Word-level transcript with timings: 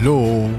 Hallo 0.00 0.50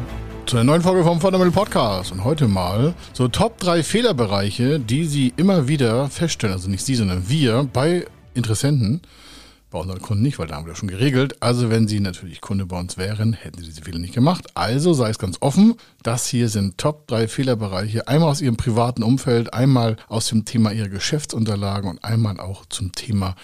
zu 0.48 0.58
einer 0.58 0.64
neuen 0.64 0.82
Folge 0.82 1.04
vom 1.04 1.22
Fundamental 1.22 1.54
Podcast 1.54 2.12
und 2.12 2.24
heute 2.24 2.48
mal 2.48 2.96
so 3.14 3.28
Top 3.28 3.60
3 3.60 3.84
Fehlerbereiche, 3.84 4.80
die 4.80 5.06
Sie 5.06 5.32
immer 5.38 5.68
wieder 5.68 6.10
feststellen, 6.10 6.56
also 6.56 6.70
nicht 6.70 6.84
Sie, 6.84 6.96
sondern 6.96 7.30
wir 7.30 7.70
bei 7.72 8.08
Interessenten, 8.34 9.02
bei 9.70 9.80
unseren 9.80 10.02
Kunden 10.02 10.24
nicht, 10.24 10.40
weil 10.40 10.48
da 10.48 10.56
haben 10.56 10.66
wir 10.66 10.72
das 10.72 10.80
schon 10.80 10.90
geregelt. 10.90 11.36
Also 11.40 11.70
wenn 11.70 11.88
Sie 11.88 12.00
natürlich 12.00 12.42
Kunde 12.42 12.66
bei 12.66 12.80
uns 12.80 12.98
wären, 12.98 13.34
hätten 13.34 13.60
Sie 13.60 13.66
diese 13.66 13.84
Fehler 13.84 14.00
nicht 14.00 14.16
gemacht. 14.16 14.48
Also 14.56 14.94
sei 14.94 15.12
es 15.12 15.20
ganz 15.20 15.38
offen, 15.40 15.76
das 16.02 16.26
hier 16.28 16.50
sind 16.50 16.80
Top 16.80 17.08
3 17.08 17.28
Fehlerbereiche, 17.28 18.08
einmal 18.08 18.32
aus 18.32 18.42
Ihrem 18.42 18.58
privaten 18.58 19.04
Umfeld, 19.04 19.54
einmal 19.54 19.98
aus 20.10 20.28
dem 20.30 20.46
Thema 20.46 20.72
Ihrer 20.72 20.90
Geschäftsunterlagen 20.90 21.92
und 21.92 22.04
einmal 22.04 22.40
auch 22.40 22.66
zum 22.66 22.92
Thema, 22.92 23.36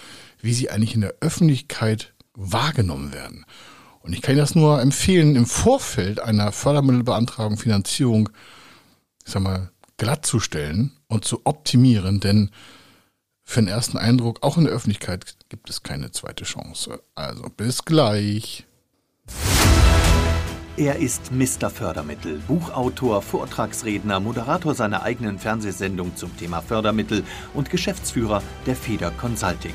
wie 0.42 0.54
Sie 0.54 0.70
eigentlich 0.70 0.96
in 0.96 1.02
der 1.02 1.14
Öffentlichkeit 1.20 2.12
wahrgenommen 2.34 3.12
werden. 3.12 3.46
Und 4.04 4.12
ich 4.12 4.20
kann 4.20 4.34
Ihnen 4.34 4.40
das 4.40 4.54
nur 4.54 4.82
empfehlen, 4.82 5.34
im 5.34 5.46
Vorfeld 5.46 6.20
einer 6.20 6.52
Fördermittelbeantragung, 6.52 7.56
Finanzierung, 7.56 8.28
ich 9.24 9.32
sag 9.32 9.42
mal, 9.42 9.70
glattzustellen 9.96 10.92
und 11.08 11.24
zu 11.24 11.40
optimieren, 11.44 12.20
denn 12.20 12.50
für 13.44 13.60
den 13.60 13.68
ersten 13.68 13.96
Eindruck, 13.96 14.42
auch 14.42 14.58
in 14.58 14.64
der 14.64 14.74
Öffentlichkeit, 14.74 15.36
gibt 15.48 15.70
es 15.70 15.82
keine 15.82 16.10
zweite 16.10 16.44
Chance. 16.44 17.02
Also 17.14 17.44
bis 17.56 17.86
gleich. 17.86 18.66
Er 20.76 20.96
ist 20.96 21.32
Mr. 21.32 21.70
Fördermittel, 21.70 22.42
Buchautor, 22.46 23.22
Vortragsredner, 23.22 24.20
Moderator 24.20 24.74
seiner 24.74 25.02
eigenen 25.02 25.38
Fernsehsendung 25.38 26.14
zum 26.14 26.36
Thema 26.36 26.60
Fördermittel 26.60 27.24
und 27.54 27.70
Geschäftsführer 27.70 28.42
der 28.66 28.76
Feder 28.76 29.12
Consulting. 29.12 29.74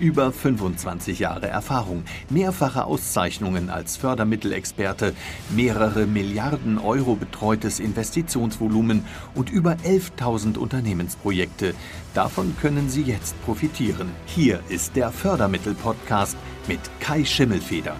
Über 0.00 0.32
25 0.32 1.20
Jahre 1.20 1.46
Erfahrung, 1.46 2.02
mehrfache 2.28 2.84
Auszeichnungen 2.84 3.70
als 3.70 3.96
Fördermittelexperte, 3.96 5.14
mehrere 5.54 6.06
Milliarden 6.06 6.78
Euro 6.78 7.14
betreutes 7.14 7.78
Investitionsvolumen 7.78 9.04
und 9.34 9.50
über 9.50 9.76
11.000 9.84 10.58
Unternehmensprojekte. 10.58 11.74
Davon 12.12 12.56
können 12.60 12.90
Sie 12.90 13.02
jetzt 13.02 13.40
profitieren. 13.44 14.10
Hier 14.26 14.60
ist 14.68 14.96
der 14.96 15.12
Fördermittel-Podcast 15.12 16.36
mit 16.66 16.80
Kai 16.98 17.24
Schimmelfeder. 17.24 17.96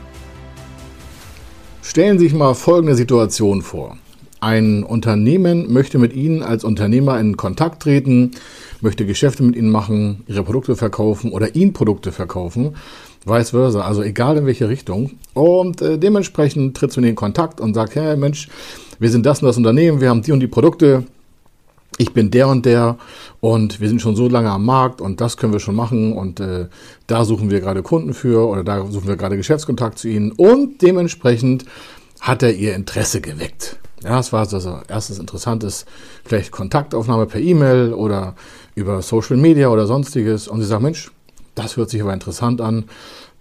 Stellen 1.83 2.19
Sie 2.19 2.25
sich 2.27 2.34
mal 2.34 2.55
folgende 2.55 2.97
Situation 2.97 3.62
vor. 3.62 3.98
Ein 4.45 4.83
Unternehmen 4.83 5.73
möchte 5.73 5.98
mit 5.98 6.12
Ihnen 6.12 6.42
als 6.42 6.64
Unternehmer 6.64 7.19
in 7.19 7.39
Kontakt 7.39 7.83
treten, 7.83 8.33
möchte 8.83 9.06
Geschäfte 9.06 9.42
mit 9.42 9.56
Ihnen 9.56 9.70
machen, 9.70 10.23
Ihre 10.27 10.42
Produkte 10.42 10.77
verkaufen 10.77 11.33
oder 11.33 11.55
Ihnen 11.55 11.73
Produkte 11.73 12.12
verkaufen, 12.12 12.77
vice 13.25 13.50
versa, 13.50 13.81
also 13.81 14.03
egal 14.03 14.37
in 14.37 14.45
welche 14.45 14.69
Richtung. 14.69 15.12
Und 15.33 15.81
äh, 15.81 15.97
dementsprechend 15.97 16.77
tritt 16.77 16.92
zu 16.92 17.00
Ihnen 17.00 17.09
in 17.09 17.15
Kontakt 17.15 17.59
und 17.59 17.72
sagt, 17.72 17.95
hey 17.95 18.19
Mensch, 18.19 18.50
wir 18.98 19.09
sind 19.09 19.25
das 19.25 19.41
und 19.41 19.47
das 19.47 19.56
Unternehmen, 19.56 20.03
wir 20.03 20.11
haben 20.11 20.20
die 20.20 20.33
und 20.33 20.41
die 20.41 20.47
Produkte, 20.47 21.05
ich 21.97 22.12
bin 22.12 22.31
der 22.31 22.48
und 22.48 22.67
der 22.67 22.98
und 23.41 23.81
wir 23.81 23.89
sind 23.89 24.03
schon 24.03 24.15
so 24.15 24.28
lange 24.28 24.50
am 24.50 24.67
Markt 24.67 25.00
und 25.00 25.22
das 25.22 25.39
können 25.39 25.55
wir 25.55 25.61
schon 25.61 25.75
machen 25.75 26.12
und 26.12 26.41
äh, 26.41 26.67
da 27.06 27.25
suchen 27.25 27.50
wir 27.50 27.61
gerade 27.61 27.83
Kunden 27.83 28.12
für 28.12 28.47
oder 28.47 28.62
da 28.62 28.84
suchen 28.91 29.09
wir 29.09 29.17
gerade 29.17 29.39
Geschäftskontakt 29.39 29.98
zu 29.98 30.09
Ihnen 30.09 30.33
und 30.33 30.83
dementsprechend 30.83 31.65
hat 32.21 32.43
er 32.43 32.54
Ihr 32.54 32.75
Interesse 32.75 33.22
geweckt. 33.22 33.78
Ja, 34.04 34.19
es 34.19 34.34
war 34.34 34.41
also 34.41 34.81
erstes 34.87 35.19
interessantes, 35.19 35.87
vielleicht 36.25 36.50
Kontaktaufnahme 36.50 37.25
per 37.25 37.41
E-Mail 37.41 37.94
oder 37.94 38.34
über 38.75 39.00
Social 39.00 39.38
Media 39.38 39.69
oder 39.69 39.87
sonstiges. 39.87 40.47
Und 40.47 40.60
sie 40.60 40.66
sagt, 40.66 40.82
Mensch, 40.82 41.10
das 41.54 41.78
hört 41.78 41.88
sich 41.88 42.03
aber 42.03 42.12
interessant 42.12 42.60
an, 42.60 42.84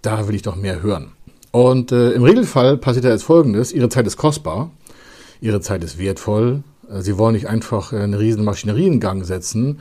da 0.00 0.26
will 0.26 0.34
ich 0.34 0.42
doch 0.42 0.56
mehr 0.56 0.82
hören. 0.82 1.12
Und 1.50 1.92
äh, 1.92 2.12
im 2.12 2.24
Regelfall 2.24 2.78
passiert 2.78 3.04
ja 3.04 3.10
jetzt 3.10 3.24
Folgendes, 3.24 3.72
Ihre 3.72 3.90
Zeit 3.90 4.06
ist 4.06 4.16
kostbar, 4.16 4.70
Ihre 5.40 5.60
Zeit 5.60 5.84
ist 5.84 5.98
wertvoll, 5.98 6.62
äh, 6.90 7.02
Sie 7.02 7.18
wollen 7.18 7.34
nicht 7.34 7.48
einfach 7.48 7.92
eine 7.92 8.18
riesen 8.18 8.44
Maschinerie 8.44 8.86
in 8.86 9.00
Gang 9.00 9.24
setzen 9.24 9.78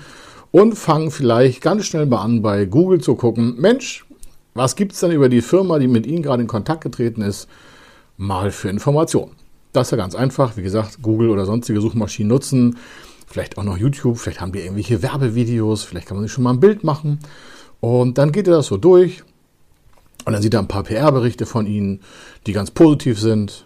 und 0.51 0.75
fangen 0.75 1.11
vielleicht 1.11 1.61
ganz 1.61 1.85
schnell 1.85 2.05
mal 2.05 2.21
an, 2.21 2.41
bei 2.41 2.65
Google 2.65 3.00
zu 3.00 3.15
gucken, 3.15 3.55
Mensch, 3.57 4.05
was 4.53 4.75
gibt 4.75 4.91
es 4.91 5.00
denn 5.00 5.11
über 5.11 5.29
die 5.29 5.41
Firma, 5.41 5.79
die 5.79 5.88
mit 5.88 6.05
Ihnen 6.05 6.21
gerade 6.21 6.44
in 6.44 6.47
Kontakt 6.47 6.83
getreten 6.83 7.21
ist, 7.21 7.47
mal 8.17 8.51
für 8.51 8.69
Informationen? 8.69 9.31
Das 9.73 9.88
ist 9.88 9.91
ja 9.91 9.97
ganz 9.97 10.16
einfach. 10.16 10.56
Wie 10.56 10.61
gesagt, 10.61 11.01
Google 11.01 11.29
oder 11.29 11.45
sonstige 11.45 11.81
Suchmaschinen 11.81 12.29
nutzen. 12.29 12.78
Vielleicht 13.28 13.57
auch 13.57 13.63
noch 13.63 13.78
YouTube. 13.78 14.19
Vielleicht 14.19 14.39
haben 14.39 14.51
die 14.51 14.59
irgendwelche 14.59 15.01
Werbevideos. 15.01 15.84
Vielleicht 15.84 16.07
kann 16.07 16.17
man 16.17 16.25
sich 16.25 16.31
schon 16.31 16.44
mal 16.44 16.51
ein 16.51 16.59
Bild 16.59 16.84
machen. 16.84 17.19
Und 17.79 18.17
dann 18.19 18.31
geht 18.31 18.47
er 18.47 18.53
das 18.53 18.67
so 18.67 18.78
durch. 18.78 19.23
Und 20.25 20.33
dann 20.33 20.41
sieht 20.41 20.53
er 20.53 20.59
ein 20.59 20.67
paar 20.67 20.83
PR-Berichte 20.83 21.45
von 21.45 21.66
ihnen, 21.66 22.01
die 22.45 22.53
ganz 22.53 22.72
positiv 22.72 23.19
sind. 23.19 23.66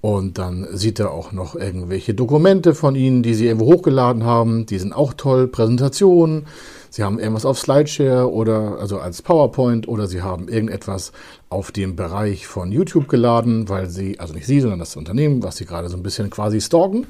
Und 0.00 0.38
dann 0.38 0.66
sieht 0.72 0.98
er 0.98 1.12
auch 1.12 1.30
noch 1.30 1.54
irgendwelche 1.54 2.14
Dokumente 2.14 2.74
von 2.74 2.96
ihnen, 2.96 3.22
die 3.22 3.34
sie 3.34 3.46
irgendwo 3.46 3.66
hochgeladen 3.66 4.24
haben. 4.24 4.66
Die 4.66 4.78
sind 4.78 4.92
auch 4.92 5.12
toll. 5.14 5.46
Präsentationen. 5.46 6.46
Sie 6.92 7.02
haben 7.02 7.18
irgendwas 7.18 7.46
auf 7.46 7.58
Slideshare 7.58 8.30
oder 8.30 8.76
also 8.78 8.98
als 8.98 9.22
PowerPoint 9.22 9.88
oder 9.88 10.06
Sie 10.06 10.20
haben 10.20 10.46
irgendetwas 10.48 11.12
auf 11.48 11.72
dem 11.72 11.96
Bereich 11.96 12.46
von 12.46 12.70
YouTube 12.70 13.08
geladen, 13.08 13.70
weil 13.70 13.88
Sie, 13.88 14.20
also 14.20 14.34
nicht 14.34 14.44
Sie, 14.44 14.60
sondern 14.60 14.78
das 14.78 14.94
Unternehmen, 14.94 15.42
was 15.42 15.56
Sie 15.56 15.64
gerade 15.64 15.88
so 15.88 15.96
ein 15.96 16.02
bisschen 16.02 16.28
quasi 16.28 16.60
stalken. 16.60 17.06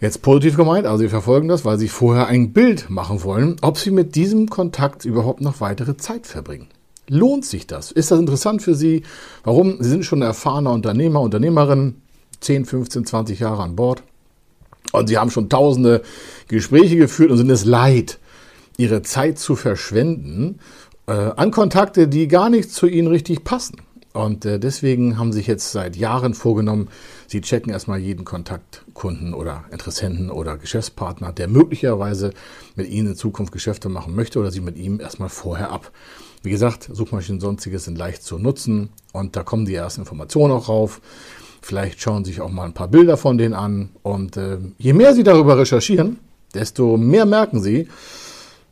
Jetzt 0.00 0.22
positiv 0.22 0.56
gemeint, 0.56 0.86
also 0.86 0.98
Sie 0.98 1.08
verfolgen 1.08 1.48
das, 1.48 1.64
weil 1.64 1.76
Sie 1.76 1.88
vorher 1.88 2.28
ein 2.28 2.52
Bild 2.52 2.88
machen 2.88 3.24
wollen, 3.24 3.56
ob 3.62 3.78
Sie 3.78 3.90
mit 3.90 4.14
diesem 4.14 4.48
Kontakt 4.48 5.04
überhaupt 5.04 5.40
noch 5.40 5.60
weitere 5.60 5.96
Zeit 5.96 6.28
verbringen. 6.28 6.68
Lohnt 7.08 7.44
sich 7.44 7.66
das? 7.66 7.90
Ist 7.90 8.12
das 8.12 8.20
interessant 8.20 8.62
für 8.62 8.76
Sie? 8.76 9.02
Warum? 9.42 9.82
Sie 9.82 9.88
sind 9.88 10.04
schon 10.04 10.22
ein 10.22 10.28
erfahrener 10.28 10.70
Unternehmer, 10.70 11.20
Unternehmerin, 11.20 11.96
10, 12.42 12.64
15, 12.64 13.06
20 13.06 13.40
Jahre 13.40 13.64
an 13.64 13.74
Bord. 13.74 14.04
Und 14.92 15.08
Sie 15.08 15.18
haben 15.18 15.32
schon 15.32 15.48
tausende 15.48 16.02
Gespräche 16.46 16.94
geführt 16.94 17.32
und 17.32 17.38
sind 17.38 17.50
es 17.50 17.64
leid, 17.64 18.20
ihre 18.78 19.02
Zeit 19.02 19.38
zu 19.38 19.56
verschwenden 19.56 20.60
äh, 21.06 21.12
an 21.12 21.50
Kontakte, 21.50 22.08
die 22.08 22.28
gar 22.28 22.48
nicht 22.48 22.70
zu 22.70 22.86
ihnen 22.86 23.08
richtig 23.08 23.44
passen. 23.44 23.82
Und 24.14 24.46
äh, 24.46 24.58
deswegen 24.58 25.18
haben 25.18 25.32
sich 25.32 25.46
jetzt 25.46 25.72
seit 25.72 25.96
Jahren 25.96 26.32
vorgenommen, 26.32 26.88
sie 27.26 27.40
checken 27.40 27.70
erstmal 27.70 27.98
jeden 27.98 28.24
Kontaktkunden 28.24 29.34
oder 29.34 29.64
Interessenten 29.70 30.30
oder 30.30 30.56
Geschäftspartner, 30.56 31.32
der 31.32 31.48
möglicherweise 31.48 32.32
mit 32.74 32.88
ihnen 32.88 33.08
in 33.08 33.16
Zukunft 33.16 33.52
Geschäfte 33.52 33.88
machen 33.88 34.14
möchte 34.14 34.38
oder 34.38 34.50
sie 34.50 34.60
mit 34.60 34.76
ihm 34.78 35.00
erstmal 35.00 35.28
vorher 35.28 35.70
ab. 35.70 35.90
Wie 36.42 36.50
gesagt, 36.50 36.88
Suchmaschinen 36.90 37.40
sonstiges 37.40 37.84
sind 37.84 37.98
leicht 37.98 38.22
zu 38.22 38.38
nutzen 38.38 38.90
und 39.12 39.36
da 39.36 39.42
kommen 39.42 39.66
die 39.66 39.74
ersten 39.74 40.02
Informationen 40.02 40.54
auch 40.54 40.68
rauf. 40.68 41.00
Vielleicht 41.60 42.00
schauen 42.00 42.24
sich 42.24 42.40
auch 42.40 42.50
mal 42.50 42.64
ein 42.64 42.74
paar 42.74 42.88
Bilder 42.88 43.16
von 43.16 43.38
denen 43.38 43.54
an 43.54 43.90
und 44.02 44.36
äh, 44.36 44.58
je 44.78 44.92
mehr 44.92 45.14
sie 45.14 45.24
darüber 45.24 45.58
recherchieren, 45.58 46.18
desto 46.54 46.96
mehr 46.96 47.26
merken 47.26 47.60
sie, 47.60 47.88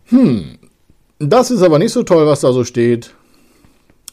hm, 0.09 0.59
das 1.19 1.51
ist 1.51 1.63
aber 1.63 1.79
nicht 1.79 1.93
so 1.93 2.03
toll, 2.03 2.27
was 2.27 2.41
da 2.41 2.53
so 2.53 2.65
steht. 2.65 3.15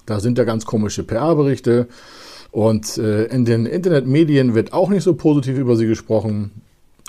Da 0.06 0.20
sind 0.20 0.38
ja 0.38 0.44
ganz 0.44 0.66
komische 0.66 1.04
PR-Berichte. 1.04 1.88
Und 2.52 2.98
äh, 2.98 3.26
in 3.26 3.46
den 3.46 3.66
Internetmedien 3.66 4.54
wird 4.54 4.74
auch 4.74 4.90
nicht 4.90 5.04
so 5.04 5.16
positiv 5.16 5.58
über 5.58 5.76
sie 5.76 5.88
gesprochen. 5.88 6.52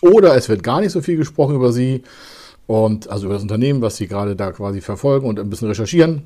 Oder 0.01 0.35
es 0.37 0.49
wird 0.49 0.63
gar 0.63 0.81
nicht 0.81 0.93
so 0.93 1.01
viel 1.01 1.17
gesprochen 1.17 1.57
über 1.57 1.73
sie. 1.73 2.03
Und 2.67 3.11
also 3.11 3.27
über 3.27 3.35
das 3.35 3.43
Unternehmen, 3.43 3.83
was 3.83 3.97
sie 3.97 4.07
gerade 4.07 4.37
da 4.37 4.53
quasi 4.53 4.81
verfolgen 4.81 5.27
und 5.29 5.39
ein 5.39 5.51
bisschen 5.51 5.69
recherchieren. 5.69 6.23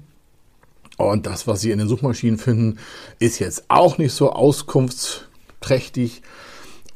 Und 0.97 1.27
das, 1.27 1.47
was 1.47 1.61
sie 1.61 1.71
in 1.71 1.79
den 1.79 1.89
Suchmaschinen 1.89 2.39
finden, 2.39 2.79
ist 3.19 3.39
jetzt 3.39 3.65
auch 3.69 3.99
nicht 3.99 4.13
so 4.13 4.31
auskunftsträchtig. 4.31 6.23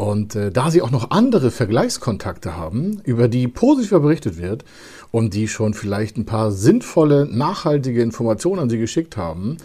Und 0.03 0.35
äh, 0.35 0.51
da 0.51 0.69
sie 0.73 0.83
auch 0.83 0.91
noch 0.91 1.13
andere 1.13 1.53
Vergleichskontakte 1.53 2.57
haben, 2.57 3.01
über 3.05 3.29
die 3.29 3.47
positiv 3.47 3.91
berichtet 4.01 4.37
wird 4.37 4.65
und 5.13 5.33
die 5.33 5.47
schon 5.47 5.75
vielleicht 5.75 6.17
ein 6.17 6.25
paar 6.25 6.51
sinnvolle, 6.51 7.29
nachhaltige 7.31 8.03
Informationen 8.03 8.59
an 8.59 8.69
sie 8.69 8.79
geschickt 8.79 9.17
haben, 9.17 9.59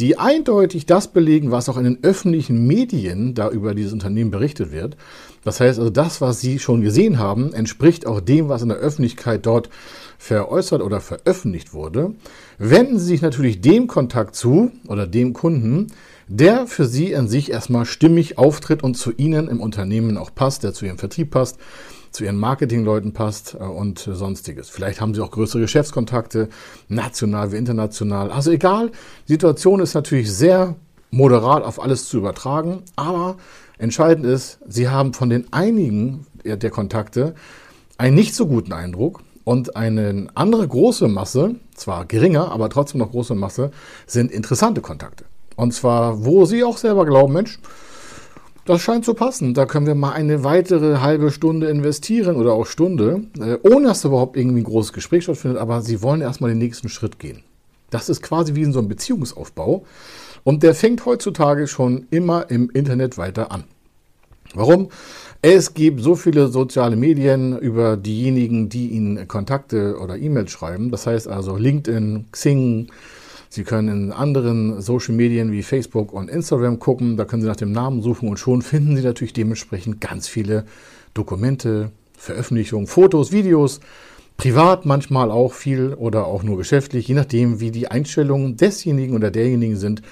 die 0.00 0.18
eindeutig 0.18 0.86
das 0.86 1.12
belegen, 1.12 1.52
was 1.52 1.68
auch 1.68 1.76
in 1.76 1.84
den 1.84 1.98
öffentlichen 2.02 2.66
Medien 2.66 3.36
da 3.36 3.48
über 3.48 3.76
dieses 3.76 3.92
Unternehmen 3.92 4.32
berichtet 4.32 4.72
wird. 4.72 4.96
Das 5.44 5.60
heißt 5.60 5.78
also, 5.78 5.90
das, 5.90 6.20
was 6.20 6.40
Sie 6.40 6.58
schon 6.58 6.80
gesehen 6.80 7.20
haben, 7.20 7.52
entspricht 7.52 8.04
auch 8.04 8.20
dem, 8.20 8.48
was 8.48 8.62
in 8.62 8.70
der 8.70 8.78
Öffentlichkeit 8.78 9.46
dort 9.46 9.70
veräußert 10.18 10.82
oder 10.82 11.00
veröffentlicht 11.00 11.72
wurde. 11.72 12.14
Wenden 12.58 12.98
Sie 12.98 13.06
sich 13.06 13.22
natürlich 13.22 13.60
dem 13.60 13.86
Kontakt 13.86 14.34
zu 14.34 14.72
oder 14.88 15.06
dem 15.06 15.34
Kunden, 15.34 15.86
der 16.28 16.66
für 16.66 16.86
Sie 16.86 17.14
an 17.16 17.28
sich 17.28 17.50
erstmal 17.50 17.86
stimmig 17.86 18.38
auftritt 18.38 18.82
und 18.82 18.96
zu 18.96 19.12
Ihnen 19.12 19.48
im 19.48 19.60
Unternehmen 19.60 20.16
auch 20.16 20.34
passt, 20.34 20.62
der 20.62 20.72
zu 20.72 20.86
Ihrem 20.86 20.98
Vertrieb 20.98 21.30
passt, 21.30 21.58
zu 22.14 22.24
ihren 22.24 22.38
Marketingleuten 22.38 23.12
passt 23.12 23.54
äh, 23.54 23.64
und 23.64 23.98
sonstiges. 23.98 24.70
Vielleicht 24.70 25.00
haben 25.00 25.14
sie 25.14 25.20
auch 25.20 25.30
größere 25.30 25.60
Geschäftskontakte, 25.60 26.48
national 26.88 27.52
wie 27.52 27.56
international. 27.56 28.30
Also 28.30 28.50
egal, 28.52 28.92
die 29.28 29.32
Situation 29.32 29.80
ist 29.80 29.94
natürlich 29.94 30.32
sehr 30.32 30.76
moderat 31.10 31.62
auf 31.62 31.82
alles 31.82 32.08
zu 32.08 32.18
übertragen, 32.18 32.82
aber 32.96 33.36
entscheidend 33.78 34.26
ist, 34.26 34.58
sie 34.66 34.88
haben 34.88 35.12
von 35.12 35.28
den 35.28 35.52
einigen 35.52 36.26
der 36.44 36.70
Kontakte 36.70 37.34
einen 37.98 38.14
nicht 38.14 38.34
so 38.34 38.46
guten 38.46 38.72
Eindruck 38.72 39.22
und 39.44 39.76
eine 39.76 40.28
andere 40.34 40.66
große 40.66 41.08
Masse, 41.08 41.56
zwar 41.74 42.04
geringer, 42.06 42.50
aber 42.50 42.68
trotzdem 42.68 42.98
noch 42.98 43.10
große 43.10 43.34
Masse, 43.34 43.70
sind 44.06 44.32
interessante 44.32 44.80
Kontakte. 44.80 45.24
Und 45.56 45.72
zwar, 45.72 46.24
wo 46.24 46.44
sie 46.44 46.64
auch 46.64 46.76
selber 46.76 47.06
glauben, 47.06 47.32
Mensch, 47.32 47.58
das 48.64 48.80
scheint 48.80 49.04
zu 49.04 49.14
passen. 49.14 49.54
Da 49.54 49.66
können 49.66 49.86
wir 49.86 49.94
mal 49.94 50.12
eine 50.12 50.42
weitere 50.42 50.98
halbe 50.98 51.30
Stunde 51.30 51.68
investieren 51.68 52.36
oder 52.36 52.54
auch 52.54 52.66
Stunde, 52.66 53.24
äh, 53.38 53.58
ohne 53.62 53.88
dass 53.88 54.04
überhaupt 54.04 54.36
irgendwie 54.36 54.62
ein 54.62 54.64
großes 54.64 54.92
Gespräch 54.92 55.24
stattfindet. 55.24 55.60
Aber 55.60 55.82
sie 55.82 56.02
wollen 56.02 56.22
erstmal 56.22 56.50
den 56.50 56.58
nächsten 56.58 56.88
Schritt 56.88 57.18
gehen. 57.18 57.42
Das 57.90 58.08
ist 58.08 58.22
quasi 58.22 58.54
wie 58.54 58.62
in 58.62 58.72
so 58.72 58.78
einem 58.78 58.88
Beziehungsaufbau. 58.88 59.84
Und 60.42 60.62
der 60.62 60.74
fängt 60.74 61.04
heutzutage 61.06 61.66
schon 61.66 62.06
immer 62.10 62.50
im 62.50 62.70
Internet 62.70 63.18
weiter 63.18 63.52
an. 63.52 63.64
Warum? 64.54 64.88
Es 65.42 65.74
gibt 65.74 66.00
so 66.00 66.14
viele 66.14 66.48
soziale 66.48 66.96
Medien 66.96 67.58
über 67.58 67.96
diejenigen, 67.96 68.68
die 68.68 68.88
Ihnen 68.88 69.28
Kontakte 69.28 69.98
oder 69.98 70.16
E-Mails 70.16 70.50
schreiben. 70.50 70.90
Das 70.90 71.06
heißt 71.06 71.28
also 71.28 71.56
LinkedIn, 71.56 72.26
Xing, 72.32 72.88
Sie 73.54 73.62
können 73.62 74.06
in 74.06 74.12
anderen 74.12 74.82
Social 74.82 75.14
Medien 75.14 75.52
wie 75.52 75.62
Facebook 75.62 76.12
und 76.12 76.28
Instagram 76.28 76.80
gucken. 76.80 77.16
Da 77.16 77.24
können 77.24 77.40
Sie 77.40 77.46
nach 77.46 77.54
dem 77.54 77.70
Namen 77.70 78.02
suchen 78.02 78.28
und 78.28 78.36
schon 78.36 78.62
finden 78.62 78.96
Sie 78.96 79.02
natürlich 79.04 79.32
dementsprechend 79.32 80.00
ganz 80.00 80.26
viele 80.26 80.64
Dokumente, 81.14 81.92
Veröffentlichungen, 82.18 82.88
Fotos, 82.88 83.30
Videos, 83.30 83.78
privat 84.36 84.86
manchmal 84.86 85.30
auch 85.30 85.52
viel 85.52 85.94
oder 85.94 86.26
auch 86.26 86.42
nur 86.42 86.56
geschäftlich, 86.56 87.06
je 87.06 87.14
nachdem, 87.14 87.60
wie 87.60 87.70
die 87.70 87.86
Einstellungen 87.86 88.56
desjenigen 88.56 89.14
oder 89.14 89.30
derjenigen 89.30 89.76
sind, 89.76 90.02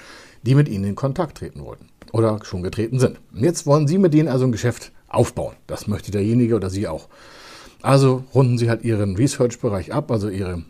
die 0.43 0.55
mit 0.55 0.69
Ihnen 0.69 0.85
in 0.85 0.95
Kontakt 0.95 1.39
treten 1.39 1.65
wollten 1.65 1.87
oder 2.13 2.39
schon 2.45 2.63
getreten 2.63 2.97
sind. 2.97 3.19
Und 3.33 3.43
jetzt 3.43 3.65
wollen 3.65 3.89
Sie 3.89 3.97
mit 3.97 4.13
denen 4.13 4.29
also 4.29 4.45
ein 4.45 4.53
Geschäft 4.53 4.93
aufbauen. 5.09 5.55
Das 5.67 5.87
möchte 5.87 6.11
derjenige 6.11 6.55
oder 6.55 6.69
Sie 6.69 6.87
auch. 6.87 7.09
Also 7.83 8.23
runden 8.33 8.57
Sie 8.57 8.69
halt 8.69 8.85
Ihren 8.85 9.17
Research-Bereich 9.17 9.93
ab, 9.93 10.09
also 10.09 10.29
Ihre 10.29 10.63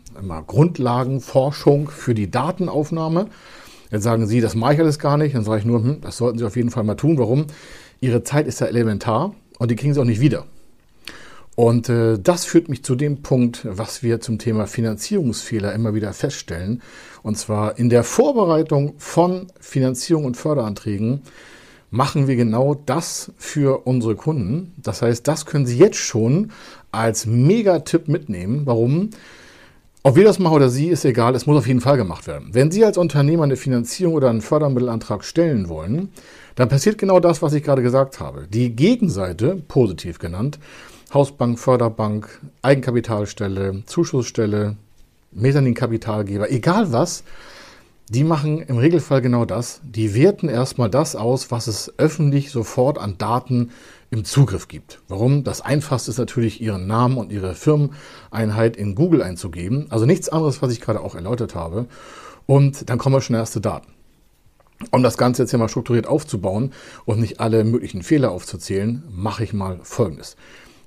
Grundlagenforschung 0.48 1.88
für 1.88 2.12
die 2.12 2.28
Datenaufnahme. 2.28 3.28
Jetzt 3.92 4.02
sagen 4.02 4.26
Sie, 4.26 4.40
das 4.40 4.56
mache 4.56 4.74
ich 4.74 4.80
alles 4.80 4.98
gar 4.98 5.16
nicht. 5.16 5.36
Dann 5.36 5.44
sage 5.44 5.60
ich 5.60 5.64
nur, 5.64 5.80
hm, 5.80 6.00
das 6.00 6.16
sollten 6.16 6.38
Sie 6.38 6.44
auf 6.44 6.56
jeden 6.56 6.70
Fall 6.70 6.82
mal 6.82 6.96
tun. 6.96 7.16
Warum? 7.16 7.46
Ihre 8.00 8.24
Zeit 8.24 8.48
ist 8.48 8.60
ja 8.60 8.66
elementar 8.66 9.32
und 9.58 9.70
die 9.70 9.76
kriegen 9.76 9.94
Sie 9.94 10.00
auch 10.00 10.04
nicht 10.04 10.20
wieder. 10.20 10.44
Und 11.54 11.88
äh, 11.88 12.18
das 12.18 12.44
führt 12.46 12.68
mich 12.68 12.82
zu 12.82 12.96
dem 12.96 13.22
Punkt, 13.22 13.60
was 13.64 14.02
wir 14.02 14.20
zum 14.20 14.40
Thema 14.40 14.66
Finanzierungsfehler 14.66 15.72
immer 15.72 15.94
wieder 15.94 16.12
feststellen. 16.12 16.82
Und 17.22 17.38
zwar 17.38 17.78
in 17.78 17.90
der 17.90 18.02
Vorbereitung 18.02 18.94
von 18.98 19.46
Finanzierung 19.60 20.24
und 20.24 20.36
Förderanträgen 20.36 21.22
machen 21.94 22.26
wir 22.26 22.34
genau 22.34 22.74
das 22.74 23.30
für 23.36 23.86
unsere 23.86 24.16
Kunden. 24.16 24.74
Das 24.78 25.00
heißt, 25.00 25.28
das 25.28 25.46
können 25.46 25.64
Sie 25.64 25.78
jetzt 25.78 25.98
schon 25.98 26.50
als 26.94 27.26
Megatipp 27.26 28.08
mitnehmen. 28.08 28.62
Warum? 28.64 29.10
Ob 30.02 30.16
wir 30.16 30.24
das 30.24 30.38
machen 30.38 30.56
oder 30.56 30.68
Sie, 30.68 30.88
ist 30.88 31.04
egal, 31.06 31.34
es 31.34 31.46
muss 31.46 31.56
auf 31.56 31.66
jeden 31.66 31.80
Fall 31.80 31.96
gemacht 31.96 32.26
werden. 32.26 32.50
Wenn 32.52 32.70
Sie 32.70 32.84
als 32.84 32.98
Unternehmer 32.98 33.44
eine 33.44 33.56
Finanzierung 33.56 34.14
oder 34.14 34.28
einen 34.28 34.42
Fördermittelantrag 34.42 35.24
stellen 35.24 35.70
wollen, 35.70 36.10
dann 36.56 36.68
passiert 36.68 36.98
genau 36.98 37.20
das, 37.20 37.40
was 37.40 37.54
ich 37.54 37.62
gerade 37.62 37.82
gesagt 37.82 38.20
habe. 38.20 38.46
Die 38.48 38.76
Gegenseite, 38.76 39.56
positiv 39.66 40.18
genannt, 40.18 40.58
Hausbank, 41.14 41.58
Förderbank, 41.58 42.40
Eigenkapitalstelle, 42.60 43.82
Zuschussstelle, 43.86 44.76
Mezzaninkapitalgeber, 45.32 46.50
egal 46.50 46.92
was, 46.92 47.24
die 48.08 48.24
machen 48.24 48.60
im 48.60 48.76
Regelfall 48.76 49.22
genau 49.22 49.44
das. 49.44 49.80
Die 49.82 50.14
werten 50.14 50.48
erstmal 50.48 50.90
das 50.90 51.16
aus, 51.16 51.50
was 51.50 51.66
es 51.66 51.92
öffentlich 51.98 52.50
sofort 52.50 52.98
an 52.98 53.16
Daten 53.16 53.70
im 54.10 54.24
Zugriff 54.24 54.68
gibt. 54.68 55.00
Warum? 55.08 55.42
Das 55.42 55.62
einfachste 55.62 56.10
ist 56.10 56.18
natürlich, 56.18 56.60
Ihren 56.60 56.86
Namen 56.86 57.16
und 57.16 57.32
Ihre 57.32 57.54
Firmeneinheit 57.54 58.76
in 58.76 58.94
Google 58.94 59.22
einzugeben. 59.22 59.86
Also 59.88 60.04
nichts 60.04 60.28
anderes, 60.28 60.60
was 60.60 60.72
ich 60.72 60.80
gerade 60.80 61.00
auch 61.00 61.14
erläutert 61.14 61.54
habe. 61.54 61.86
Und 62.46 62.90
dann 62.90 62.98
kommen 62.98 63.20
schon 63.22 63.36
erste 63.36 63.60
Daten. 63.60 63.88
Um 64.90 65.02
das 65.02 65.16
Ganze 65.16 65.42
jetzt 65.42 65.50
hier 65.50 65.58
mal 65.58 65.68
strukturiert 65.68 66.06
aufzubauen 66.06 66.72
und 67.06 67.20
nicht 67.20 67.40
alle 67.40 67.64
möglichen 67.64 68.02
Fehler 68.02 68.32
aufzuzählen, 68.32 69.02
mache 69.10 69.44
ich 69.44 69.52
mal 69.54 69.78
Folgendes. 69.82 70.36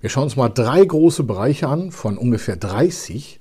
Wir 0.01 0.11
schauen 0.11 0.25
uns 0.25 0.35
mal 0.35 0.49
drei 0.49 0.85
große 0.85 1.23
Bereiche 1.23 1.67
an 1.67 1.91
von 1.91 2.17
ungefähr 2.17 2.57
30 2.57 3.39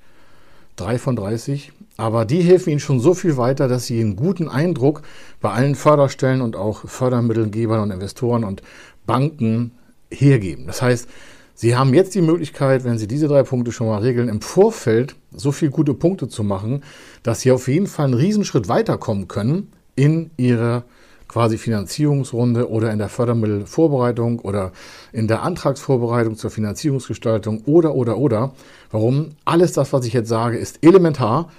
drei 0.76 0.98
von 0.98 1.16
30. 1.16 1.72
Aber 1.96 2.24
die 2.24 2.42
helfen 2.42 2.70
Ihnen 2.70 2.80
schon 2.80 3.00
so 3.00 3.14
viel 3.14 3.36
weiter, 3.36 3.68
dass 3.68 3.86
Sie 3.86 4.00
einen 4.00 4.16
guten 4.16 4.48
Eindruck 4.48 5.02
bei 5.40 5.50
allen 5.50 5.74
Förderstellen 5.74 6.42
und 6.42 6.56
auch 6.56 6.86
Fördermittelgebern 6.86 7.80
und 7.80 7.90
Investoren 7.90 8.44
und 8.44 8.62
Banken 9.06 9.72
hergeben. 10.10 10.66
Das 10.66 10.82
heißt, 10.82 11.08
Sie 11.54 11.74
haben 11.74 11.94
jetzt 11.94 12.14
die 12.14 12.20
Möglichkeit, 12.20 12.84
wenn 12.84 12.98
Sie 12.98 13.08
diese 13.08 13.28
drei 13.28 13.42
Punkte 13.42 13.72
schon 13.72 13.86
mal 13.86 14.02
regeln, 14.02 14.28
im 14.28 14.42
Vorfeld 14.42 15.16
so 15.32 15.52
viele 15.52 15.70
gute 15.70 15.94
Punkte 15.94 16.28
zu 16.28 16.44
machen, 16.44 16.82
dass 17.22 17.40
Sie 17.40 17.50
auf 17.50 17.66
jeden 17.68 17.86
Fall 17.86 18.06
einen 18.06 18.14
Riesenschritt 18.14 18.68
weiterkommen 18.68 19.26
können 19.26 19.72
in 19.94 20.30
Ihrer 20.36 20.84
quasi 21.28 21.58
Finanzierungsrunde 21.58 22.70
oder 22.70 22.92
in 22.92 22.98
der 22.98 23.08
Fördermittelvorbereitung 23.08 24.38
oder 24.40 24.72
in 25.12 25.28
der 25.28 25.42
Antragsvorbereitung 25.42 26.36
zur 26.36 26.50
Finanzierungsgestaltung 26.50 27.62
oder, 27.64 27.94
oder, 27.94 28.18
oder. 28.18 28.52
Warum? 28.90 29.30
Alles 29.44 29.72
das, 29.72 29.92
was 29.92 30.06
ich 30.06 30.12
jetzt 30.12 30.28
sage, 30.28 30.58
ist 30.58 30.78
elementar, 30.82 31.50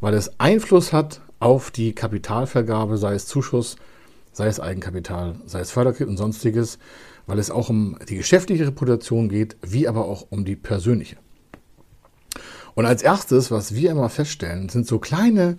weil 0.00 0.14
es 0.14 0.38
Einfluss 0.38 0.92
hat 0.92 1.20
auf 1.38 1.70
die 1.70 1.94
Kapitalvergabe, 1.94 2.96
sei 2.96 3.14
es 3.14 3.26
Zuschuss, 3.26 3.76
sei 4.32 4.46
es 4.46 4.60
Eigenkapital, 4.60 5.36
sei 5.46 5.60
es 5.60 5.70
Förderkredit 5.70 6.08
und 6.08 6.16
sonstiges, 6.16 6.78
weil 7.26 7.38
es 7.38 7.50
auch 7.50 7.68
um 7.68 7.98
die 8.08 8.16
geschäftliche 8.16 8.66
Reputation 8.66 9.28
geht, 9.28 9.56
wie 9.62 9.88
aber 9.88 10.04
auch 10.04 10.26
um 10.30 10.44
die 10.44 10.56
persönliche. 10.56 11.16
Und 12.74 12.84
als 12.84 13.02
erstes, 13.02 13.50
was 13.50 13.74
wir 13.74 13.90
immer 13.90 14.10
feststellen, 14.10 14.68
sind 14.68 14.86
so 14.86 14.98
kleine, 14.98 15.56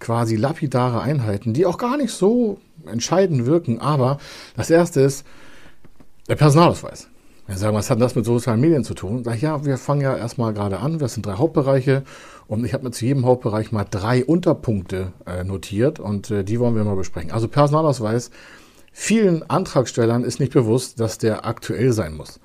quasi 0.00 0.36
lapidare 0.36 1.00
Einheiten, 1.00 1.54
die 1.54 1.66
auch 1.66 1.78
gar 1.78 1.96
nicht 1.96 2.12
so 2.12 2.58
entscheidend 2.86 3.46
wirken. 3.46 3.80
Aber 3.80 4.18
das 4.56 4.70
erste 4.70 5.00
ist 5.00 5.24
der 6.28 6.36
Personalausweis. 6.36 7.08
Wir 7.46 7.56
sagen, 7.56 7.76
was 7.76 7.90
hat 7.90 8.00
das 8.00 8.16
mit 8.16 8.24
sozialen 8.24 8.60
Medien 8.60 8.82
zu 8.82 8.94
tun? 8.94 9.22
Sag 9.22 9.36
ich, 9.36 9.42
ja, 9.42 9.64
wir 9.64 9.78
fangen 9.78 10.00
ja 10.00 10.16
erstmal 10.16 10.52
gerade 10.52 10.80
an. 10.80 10.98
Das 10.98 11.14
sind 11.14 11.26
drei 11.26 11.34
Hauptbereiche. 11.34 12.02
Und 12.48 12.64
ich 12.64 12.74
habe 12.74 12.84
mir 12.84 12.90
zu 12.90 13.04
jedem 13.04 13.24
Hauptbereich 13.24 13.70
mal 13.70 13.86
drei 13.88 14.24
Unterpunkte 14.24 15.12
äh, 15.26 15.44
notiert 15.44 16.00
und 16.00 16.30
äh, 16.30 16.44
die 16.44 16.58
wollen 16.58 16.74
wir 16.74 16.84
mal 16.84 16.96
besprechen. 16.96 17.30
Also 17.30 17.48
Personalausweis. 17.48 18.30
Vielen 18.92 19.48
Antragstellern 19.48 20.24
ist 20.24 20.40
nicht 20.40 20.52
bewusst, 20.52 20.98
dass 21.00 21.18
der 21.18 21.44
aktuell 21.44 21.92
sein 21.92 22.16
muss. 22.16 22.40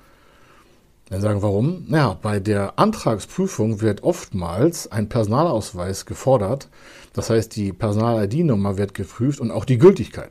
Dann 1.12 1.20
sagen, 1.20 1.42
warum? 1.42 1.84
Naja, 1.88 2.18
bei 2.22 2.40
der 2.40 2.78
Antragsprüfung 2.78 3.82
wird 3.82 4.02
oftmals 4.02 4.90
ein 4.90 5.10
Personalausweis 5.10 6.06
gefordert. 6.06 6.70
Das 7.12 7.28
heißt, 7.28 7.54
die 7.54 7.74
Personal-ID-Nummer 7.74 8.78
wird 8.78 8.94
geprüft 8.94 9.38
und 9.38 9.50
auch 9.50 9.66
die 9.66 9.76
Gültigkeit. 9.76 10.30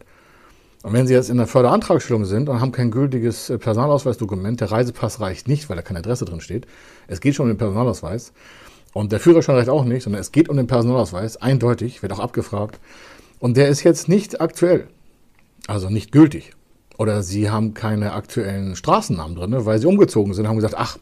Und 0.82 0.94
wenn 0.94 1.06
Sie 1.06 1.14
jetzt 1.14 1.30
in 1.30 1.38
der 1.38 1.46
Förderantragstellung 1.46 2.26
sind 2.26 2.50
und 2.50 2.62
haben 2.62 2.72
kein 2.72 2.90
gültiges 2.90 3.52
äh, 3.52 3.60
Personalausweisdokument, 3.60 4.60
der 4.60 4.72
Reisepass 4.72 5.22
reicht 5.22 5.48
nicht, 5.48 5.70
weil 5.70 5.76
da 5.76 5.84
keine 5.84 6.00
Adresse 6.00 6.26
drin 6.26 6.42
steht. 6.42 6.66
Es 7.08 7.22
geht 7.22 7.36
schon 7.36 7.44
um 7.44 7.52
den 7.52 7.60
Personalausweis. 7.60 8.34
Und 8.92 9.12
der 9.12 9.20
Führerschein 9.20 9.58
reicht 9.58 9.70
auch 9.70 9.86
nicht, 9.86 10.02
sondern 10.02 10.20
es 10.20 10.32
geht 10.32 10.50
um 10.50 10.58
den 10.58 10.66
Personalausweis, 10.66 11.38
eindeutig, 11.38 12.02
wird 12.02 12.12
auch 12.12 12.20
abgefragt. 12.20 12.80
Und 13.38 13.56
der 13.56 13.68
ist 13.68 13.84
jetzt 13.84 14.10
nicht 14.10 14.42
aktuell, 14.42 14.88
also 15.68 15.92
nicht 15.92 16.12
gültig. 16.12 16.54
Oder 17.02 17.24
Sie 17.24 17.50
haben 17.50 17.74
keine 17.74 18.14
aktuellen 18.14 18.76
Straßennamen 18.76 19.36
drin, 19.36 19.66
weil 19.66 19.80
Sie 19.80 19.88
umgezogen 19.88 20.36
sind, 20.36 20.48
haben 20.48 20.58
gesagt, 20.58 20.76
ach, 20.78 21.00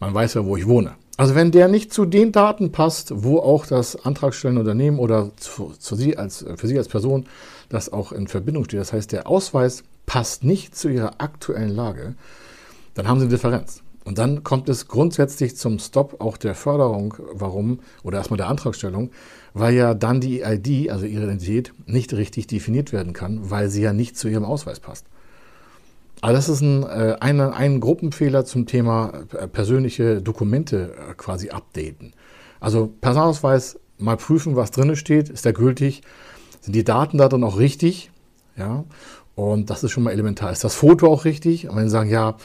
man 0.00 0.14
weiß 0.14 0.32
ja, 0.32 0.46
wo 0.46 0.56
ich 0.56 0.66
wohne. 0.66 0.92
Also 1.18 1.34
wenn 1.34 1.50
der 1.50 1.68
nicht 1.68 1.92
zu 1.92 2.06
den 2.06 2.32
Daten 2.32 2.72
passt, 2.72 3.12
wo 3.14 3.38
auch 3.38 3.66
das 3.66 4.06
antragstellende 4.06 4.62
Unternehmen 4.62 4.98
oder 4.98 5.30
zu, 5.36 5.74
zu 5.78 5.94
Sie 5.94 6.16
als, 6.16 6.46
für 6.56 6.66
Sie 6.66 6.78
als 6.78 6.88
Person 6.88 7.26
das 7.68 7.92
auch 7.92 8.12
in 8.12 8.28
Verbindung 8.28 8.64
steht, 8.64 8.80
das 8.80 8.94
heißt, 8.94 9.12
der 9.12 9.26
Ausweis 9.26 9.84
passt 10.06 10.42
nicht 10.42 10.74
zu 10.74 10.88
Ihrer 10.88 11.16
aktuellen 11.18 11.76
Lage, 11.76 12.14
dann 12.94 13.06
haben 13.06 13.18
Sie 13.18 13.26
eine 13.26 13.34
Differenz. 13.34 13.83
Und 14.04 14.18
dann 14.18 14.44
kommt 14.44 14.68
es 14.68 14.86
grundsätzlich 14.86 15.56
zum 15.56 15.78
Stop 15.78 16.20
auch 16.20 16.36
der 16.36 16.54
Förderung. 16.54 17.14
Warum? 17.32 17.80
Oder 18.02 18.18
erstmal 18.18 18.36
der 18.36 18.48
Antragstellung, 18.48 19.10
weil 19.54 19.74
ja 19.74 19.94
dann 19.94 20.20
die 20.20 20.42
ID, 20.42 20.90
also 20.90 21.06
Ihre 21.06 21.24
Identität, 21.24 21.72
nicht 21.86 22.12
richtig 22.12 22.46
definiert 22.46 22.92
werden 22.92 23.14
kann, 23.14 23.50
weil 23.50 23.70
sie 23.70 23.82
ja 23.82 23.92
nicht 23.94 24.18
zu 24.18 24.28
Ihrem 24.28 24.44
Ausweis 24.44 24.78
passt. 24.78 25.06
Aber 26.20 26.32
das 26.32 26.48
ist 26.48 26.60
ein, 26.60 26.82
äh, 26.84 27.16
ein, 27.20 27.40
ein 27.40 27.80
Gruppenfehler 27.80 28.44
zum 28.44 28.66
Thema 28.66 29.24
äh, 29.32 29.48
persönliche 29.48 30.22
Dokumente 30.22 30.94
äh, 30.94 31.14
quasi 31.14 31.50
updaten. 31.50 32.12
Also 32.60 32.92
Personalausweis 33.00 33.78
mal 33.98 34.16
prüfen, 34.16 34.56
was 34.56 34.70
drin 34.70 34.96
steht, 34.96 35.28
ist 35.28 35.44
der 35.44 35.52
gültig, 35.52 36.02
sind 36.60 36.74
die 36.74 36.84
Daten 36.84 37.18
da 37.18 37.28
drin 37.28 37.44
auch 37.44 37.58
richtig, 37.58 38.10
ja, 38.56 38.84
und 39.34 39.68
das 39.68 39.82
ist 39.82 39.90
schon 39.90 40.04
mal 40.04 40.12
elementar. 40.12 40.52
Ist 40.52 40.64
das 40.64 40.74
Foto 40.74 41.08
auch 41.08 41.24
richtig? 41.24 41.68
Und 41.68 41.76
wenn 41.76 41.84
Sie 41.84 41.90
sagen, 41.90 42.08
ja, 42.08 42.36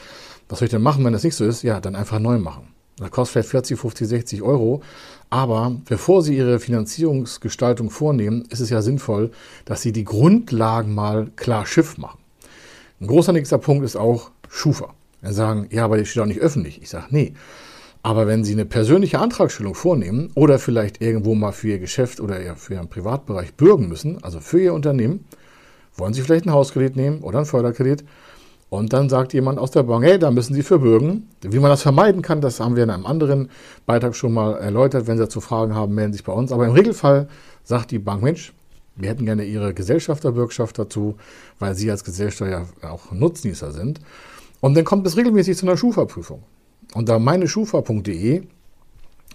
Was 0.50 0.58
soll 0.58 0.66
ich 0.66 0.72
denn 0.72 0.82
machen, 0.82 1.04
wenn 1.04 1.12
das 1.12 1.22
nicht 1.22 1.36
so 1.36 1.44
ist? 1.44 1.62
Ja, 1.62 1.80
dann 1.80 1.94
einfach 1.94 2.18
neu 2.18 2.38
machen. 2.38 2.74
Das 2.98 3.10
kostet 3.12 3.32
vielleicht 3.32 3.50
40, 3.50 3.78
50, 3.78 4.08
60 4.08 4.42
Euro. 4.42 4.82
Aber 5.30 5.76
bevor 5.88 6.22
Sie 6.22 6.36
Ihre 6.36 6.58
Finanzierungsgestaltung 6.58 7.88
vornehmen, 7.88 8.44
ist 8.50 8.58
es 8.58 8.68
ja 8.68 8.82
sinnvoll, 8.82 9.30
dass 9.64 9.80
Sie 9.80 9.92
die 9.92 10.04
Grundlagen 10.04 10.92
mal 10.92 11.28
klar 11.36 11.66
Schiff 11.66 11.98
machen. 11.98 12.18
Ein 13.00 13.06
großer 13.06 13.32
nächster 13.32 13.58
Punkt 13.58 13.84
ist 13.84 13.96
auch 13.96 14.32
Schufa. 14.48 14.92
Sie 15.22 15.32
sagen, 15.32 15.68
ja, 15.70 15.84
aber 15.84 15.96
die 15.96 16.04
steht 16.04 16.22
auch 16.22 16.26
nicht 16.26 16.40
öffentlich. 16.40 16.82
Ich 16.82 16.90
sage, 16.90 17.06
nee. 17.10 17.32
Aber 18.02 18.26
wenn 18.26 18.44
Sie 18.44 18.52
eine 18.52 18.64
persönliche 18.64 19.20
Antragstellung 19.20 19.76
vornehmen 19.76 20.32
oder 20.34 20.58
vielleicht 20.58 21.00
irgendwo 21.00 21.36
mal 21.36 21.52
für 21.52 21.68
Ihr 21.68 21.78
Geschäft 21.78 22.18
oder 22.18 22.56
für 22.56 22.74
Ihren 22.74 22.88
Privatbereich 22.88 23.54
bürgen 23.54 23.88
müssen, 23.88 24.22
also 24.24 24.40
für 24.40 24.60
Ihr 24.60 24.74
Unternehmen, 24.74 25.26
wollen 25.94 26.12
Sie 26.12 26.22
vielleicht 26.22 26.46
einen 26.46 26.54
Hauskredit 26.54 26.96
nehmen 26.96 27.20
oder 27.20 27.38
einen 27.38 27.46
Förderkredit, 27.46 28.04
und 28.70 28.92
dann 28.92 29.08
sagt 29.08 29.34
jemand 29.34 29.58
aus 29.58 29.72
der 29.72 29.82
Bank, 29.82 30.04
hey, 30.04 30.16
da 30.18 30.30
müssen 30.30 30.54
Sie 30.54 30.62
für 30.62 30.78
bürgen. 30.78 31.28
Wie 31.42 31.58
man 31.58 31.70
das 31.70 31.82
vermeiden 31.82 32.22
kann, 32.22 32.40
das 32.40 32.60
haben 32.60 32.76
wir 32.76 32.84
in 32.84 32.90
einem 32.90 33.04
anderen 33.04 33.50
Beitrag 33.84 34.14
schon 34.14 34.32
mal 34.32 34.54
erläutert. 34.54 35.08
Wenn 35.08 35.16
Sie 35.16 35.24
dazu 35.24 35.40
Fragen 35.40 35.74
haben, 35.74 35.92
melden 35.92 36.12
Sie 36.12 36.18
sich 36.18 36.24
bei 36.24 36.32
uns. 36.32 36.52
Aber 36.52 36.66
im 36.66 36.72
Regelfall 36.72 37.28
sagt 37.64 37.90
die 37.90 37.98
Bank, 37.98 38.22
Mensch, 38.22 38.52
wir 38.94 39.10
hätten 39.10 39.24
gerne 39.24 39.44
Ihre 39.44 39.74
Gesellschafterbürgschaft 39.74 40.78
dazu, 40.78 41.16
weil 41.58 41.74
Sie 41.74 41.90
als 41.90 42.04
Gesellschafter 42.04 42.64
ja 42.82 42.90
auch 42.90 43.10
Nutznießer 43.10 43.72
sind. 43.72 44.00
Und 44.60 44.76
dann 44.76 44.84
kommt 44.84 45.04
es 45.04 45.16
regelmäßig 45.16 45.56
zu 45.56 45.66
einer 45.66 45.76
Schufa-Prüfung. 45.76 46.44
Unter 46.94 47.18
meineschufa.de 47.18 48.42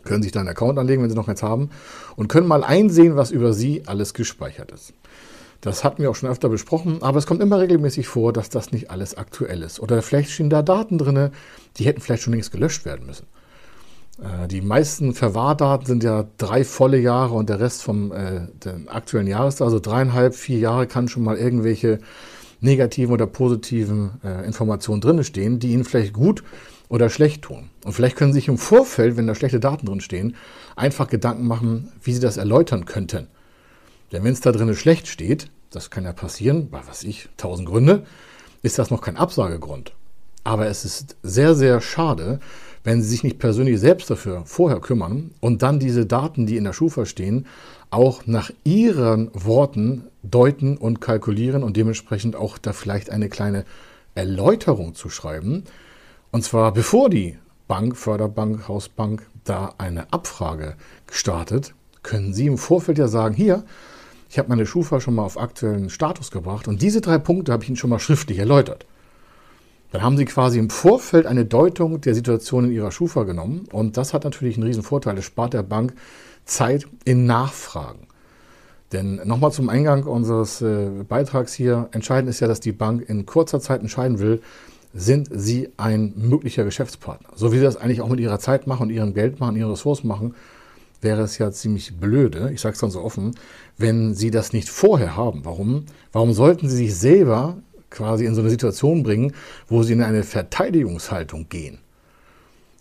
können 0.05 0.23
sich 0.23 0.31
da 0.31 0.39
einen 0.39 0.49
Account 0.49 0.79
anlegen, 0.79 1.01
wenn 1.03 1.09
Sie 1.09 1.15
noch 1.15 1.27
eins 1.27 1.43
haben, 1.43 1.71
und 2.15 2.29
können 2.29 2.47
mal 2.47 2.63
einsehen, 2.63 3.17
was 3.17 3.31
über 3.31 3.51
Sie 3.51 3.83
alles 3.85 4.13
gespeichert 4.13 4.71
ist. 4.71 4.93
Das 5.65 5.83
hatten 5.83 6.03
wir 6.03 6.11
auch 6.11 6.15
schon 6.15 6.29
öfter 6.29 6.47
besprochen, 6.47 7.01
aber 7.01 7.17
es 7.17 7.25
kommt 7.25 7.41
immer 7.41 7.59
regelmäßig 7.59 8.07
vor, 8.07 8.31
dass 8.31 8.49
das 8.49 8.71
nicht 8.71 8.91
alles 8.91 9.17
aktuell 9.17 9.63
ist. 9.63 9.79
Oder 9.79 10.03
vielleicht 10.03 10.29
stehen 10.29 10.51
da 10.51 10.61
Daten 10.61 10.99
drin, 10.99 11.31
die 11.77 11.85
hätten 11.85 12.01
vielleicht 12.01 12.21
schon 12.21 12.33
längst 12.33 12.51
gelöscht 12.51 12.85
werden 12.85 13.07
müssen. 13.07 13.25
Äh, 14.21 14.47
die 14.47 14.61
meisten 14.61 15.15
Verwahrdaten 15.15 15.87
sind 15.87 16.03
ja 16.03 16.27
drei 16.37 16.63
volle 16.63 16.99
Jahre 16.99 17.33
und 17.33 17.49
der 17.49 17.59
Rest 17.59 17.81
vom 17.81 18.11
äh, 18.11 18.41
aktuellen 18.85 19.25
Jahres, 19.25 19.59
also 19.59 19.79
dreieinhalb, 19.79 20.35
vier 20.35 20.59
Jahre 20.59 20.85
kann 20.85 21.07
schon 21.07 21.23
mal 21.23 21.35
irgendwelche 21.35 21.97
negativen 22.61 23.11
oder 23.11 23.25
positiven 23.25 24.21
äh, 24.23 24.45
Informationen 24.45 25.01
drin 25.01 25.23
stehen, 25.23 25.57
die 25.57 25.71
Ihnen 25.71 25.83
vielleicht 25.83 26.13
gut 26.13 26.43
oder 26.89 27.09
schlecht 27.09 27.41
tun. 27.41 27.71
Und 27.83 27.93
vielleicht 27.93 28.17
können 28.17 28.33
Sie 28.33 28.39
sich 28.39 28.49
im 28.49 28.59
Vorfeld, 28.59 29.17
wenn 29.17 29.25
da 29.25 29.33
schlechte 29.33 29.59
Daten 29.59 29.87
drin 29.87 30.01
stehen, 30.01 30.35
einfach 30.75 31.07
Gedanken 31.07 31.47
machen, 31.47 31.91
wie 32.03 32.13
Sie 32.13 32.19
das 32.19 32.37
erläutern 32.37 32.85
könnten. 32.85 33.29
Denn 34.11 34.23
wenn 34.23 34.33
es 34.33 34.41
da 34.41 34.51
drin 34.51 34.71
schlecht 34.75 35.07
steht, 35.07 35.49
das 35.71 35.89
kann 35.89 36.05
ja 36.05 36.13
passieren, 36.13 36.69
bei 36.69 36.81
was 36.87 37.03
ich, 37.03 37.29
tausend 37.37 37.67
Gründe, 37.67 38.05
ist 38.61 38.79
das 38.79 38.91
noch 38.91 39.01
kein 39.01 39.17
Absagegrund. 39.17 39.93
Aber 40.43 40.67
es 40.67 40.85
ist 40.85 41.17
sehr, 41.23 41.55
sehr 41.55 41.81
schade, 41.81 42.39
wenn 42.83 43.01
Sie 43.01 43.09
sich 43.09 43.23
nicht 43.23 43.39
persönlich 43.39 43.79
selbst 43.79 44.09
dafür 44.09 44.43
vorher 44.45 44.79
kümmern 44.79 45.31
und 45.41 45.63
dann 45.63 45.79
diese 45.79 46.05
Daten, 46.05 46.45
die 46.45 46.55
in 46.55 46.63
der 46.63 46.73
Schufa 46.73 47.05
stehen, 47.05 47.47
auch 47.89 48.27
nach 48.27 48.51
Ihren 48.63 49.31
Worten 49.33 50.05
deuten 50.21 50.77
und 50.77 51.01
kalkulieren 51.01 51.63
und 51.63 51.77
dementsprechend 51.77 52.35
auch 52.35 52.57
da 52.57 52.73
vielleicht 52.73 53.09
eine 53.09 53.27
kleine 53.27 53.65
Erläuterung 54.13 54.93
zu 54.93 55.09
schreiben. 55.09 55.63
Und 56.31 56.43
zwar 56.43 56.73
bevor 56.73 57.09
die 57.09 57.37
Bank, 57.67 57.97
Förderbank, 57.97 58.67
Hausbank 58.67 59.25
da 59.43 59.73
eine 59.79 60.13
Abfrage 60.13 60.75
startet, 61.09 61.73
können 62.03 62.33
Sie 62.33 62.45
im 62.45 62.59
Vorfeld 62.59 62.99
ja 62.99 63.07
sagen, 63.07 63.33
hier, 63.33 63.63
ich 64.29 64.37
habe 64.39 64.49
meine 64.49 64.65
Schufa 64.65 64.99
schon 64.99 65.15
mal 65.15 65.23
auf 65.23 65.39
aktuellen 65.39 65.89
Status 65.89 66.31
gebracht 66.31 66.67
und 66.67 66.81
diese 66.81 67.01
drei 67.01 67.17
Punkte 67.17 67.51
habe 67.51 67.63
ich 67.63 67.69
Ihnen 67.69 67.77
schon 67.77 67.89
mal 67.89 67.99
schriftlich 67.99 68.39
erläutert. 68.39 68.85
Dann 69.91 70.01
haben 70.01 70.17
Sie 70.17 70.25
quasi 70.25 70.59
im 70.59 70.69
Vorfeld 70.69 71.25
eine 71.25 71.45
Deutung 71.45 72.01
der 72.01 72.15
Situation 72.15 72.65
in 72.65 72.71
Ihrer 72.71 72.91
Schufa 72.91 73.23
genommen 73.23 73.67
und 73.71 73.97
das 73.97 74.13
hat 74.13 74.23
natürlich 74.23 74.57
einen 74.57 74.67
riesen 74.67 74.83
Vorteil. 74.83 75.17
Es 75.17 75.25
spart 75.25 75.53
der 75.53 75.63
Bank 75.63 75.93
Zeit 76.43 76.85
in 77.05 77.25
Nachfragen. 77.25 78.07
Denn 78.91 79.21
nochmal 79.25 79.51
zum 79.51 79.69
Eingang 79.69 80.03
unseres 80.03 80.61
äh, 80.61 80.89
Beitrags 81.07 81.53
hier. 81.53 81.89
Entscheidend 81.91 82.29
ist 82.29 82.39
ja, 82.39 82.47
dass 82.47 82.59
die 82.59 82.71
Bank 82.71 83.07
in 83.07 83.25
kurzer 83.25 83.59
Zeit 83.59 83.81
entscheiden 83.81 84.19
will, 84.19 84.41
sind 84.93 85.27
Sie 85.31 85.69
ein 85.77 86.13
möglicher 86.15 86.63
Geschäftspartner. 86.63 87.29
So 87.35 87.51
wie 87.51 87.57
Sie 87.57 87.63
das 87.63 87.77
eigentlich 87.77 88.01
auch 88.01 88.07
mit 88.07 88.19
Ihrer 88.19 88.39
Zeit 88.39 88.67
machen 88.67 88.83
und 88.83 88.89
Ihrem 88.91 89.13
Geld 89.13 89.39
machen, 89.39 89.55
Ihren 89.57 89.71
Ressourcen 89.71 90.07
machen, 90.07 90.35
wäre 91.01 91.21
es 91.21 91.37
ja 91.37 91.51
ziemlich 91.51 91.97
blöde, 91.97 92.51
ich 92.53 92.61
sage 92.61 92.73
es 92.73 92.79
dann 92.79 92.91
so 92.91 93.01
offen, 93.01 93.35
wenn 93.77 94.13
Sie 94.13 94.31
das 94.31 94.53
nicht 94.53 94.69
vorher 94.69 95.15
haben. 95.15 95.41
Warum? 95.43 95.85
Warum 96.11 96.33
sollten 96.33 96.69
Sie 96.69 96.77
sich 96.77 96.95
selber 96.95 97.57
quasi 97.89 98.25
in 98.25 98.35
so 98.35 98.41
eine 98.41 98.49
Situation 98.49 99.03
bringen, 99.03 99.33
wo 99.67 99.83
Sie 99.83 99.93
in 99.93 100.01
eine 100.01 100.23
Verteidigungshaltung 100.23 101.47
gehen? 101.49 101.79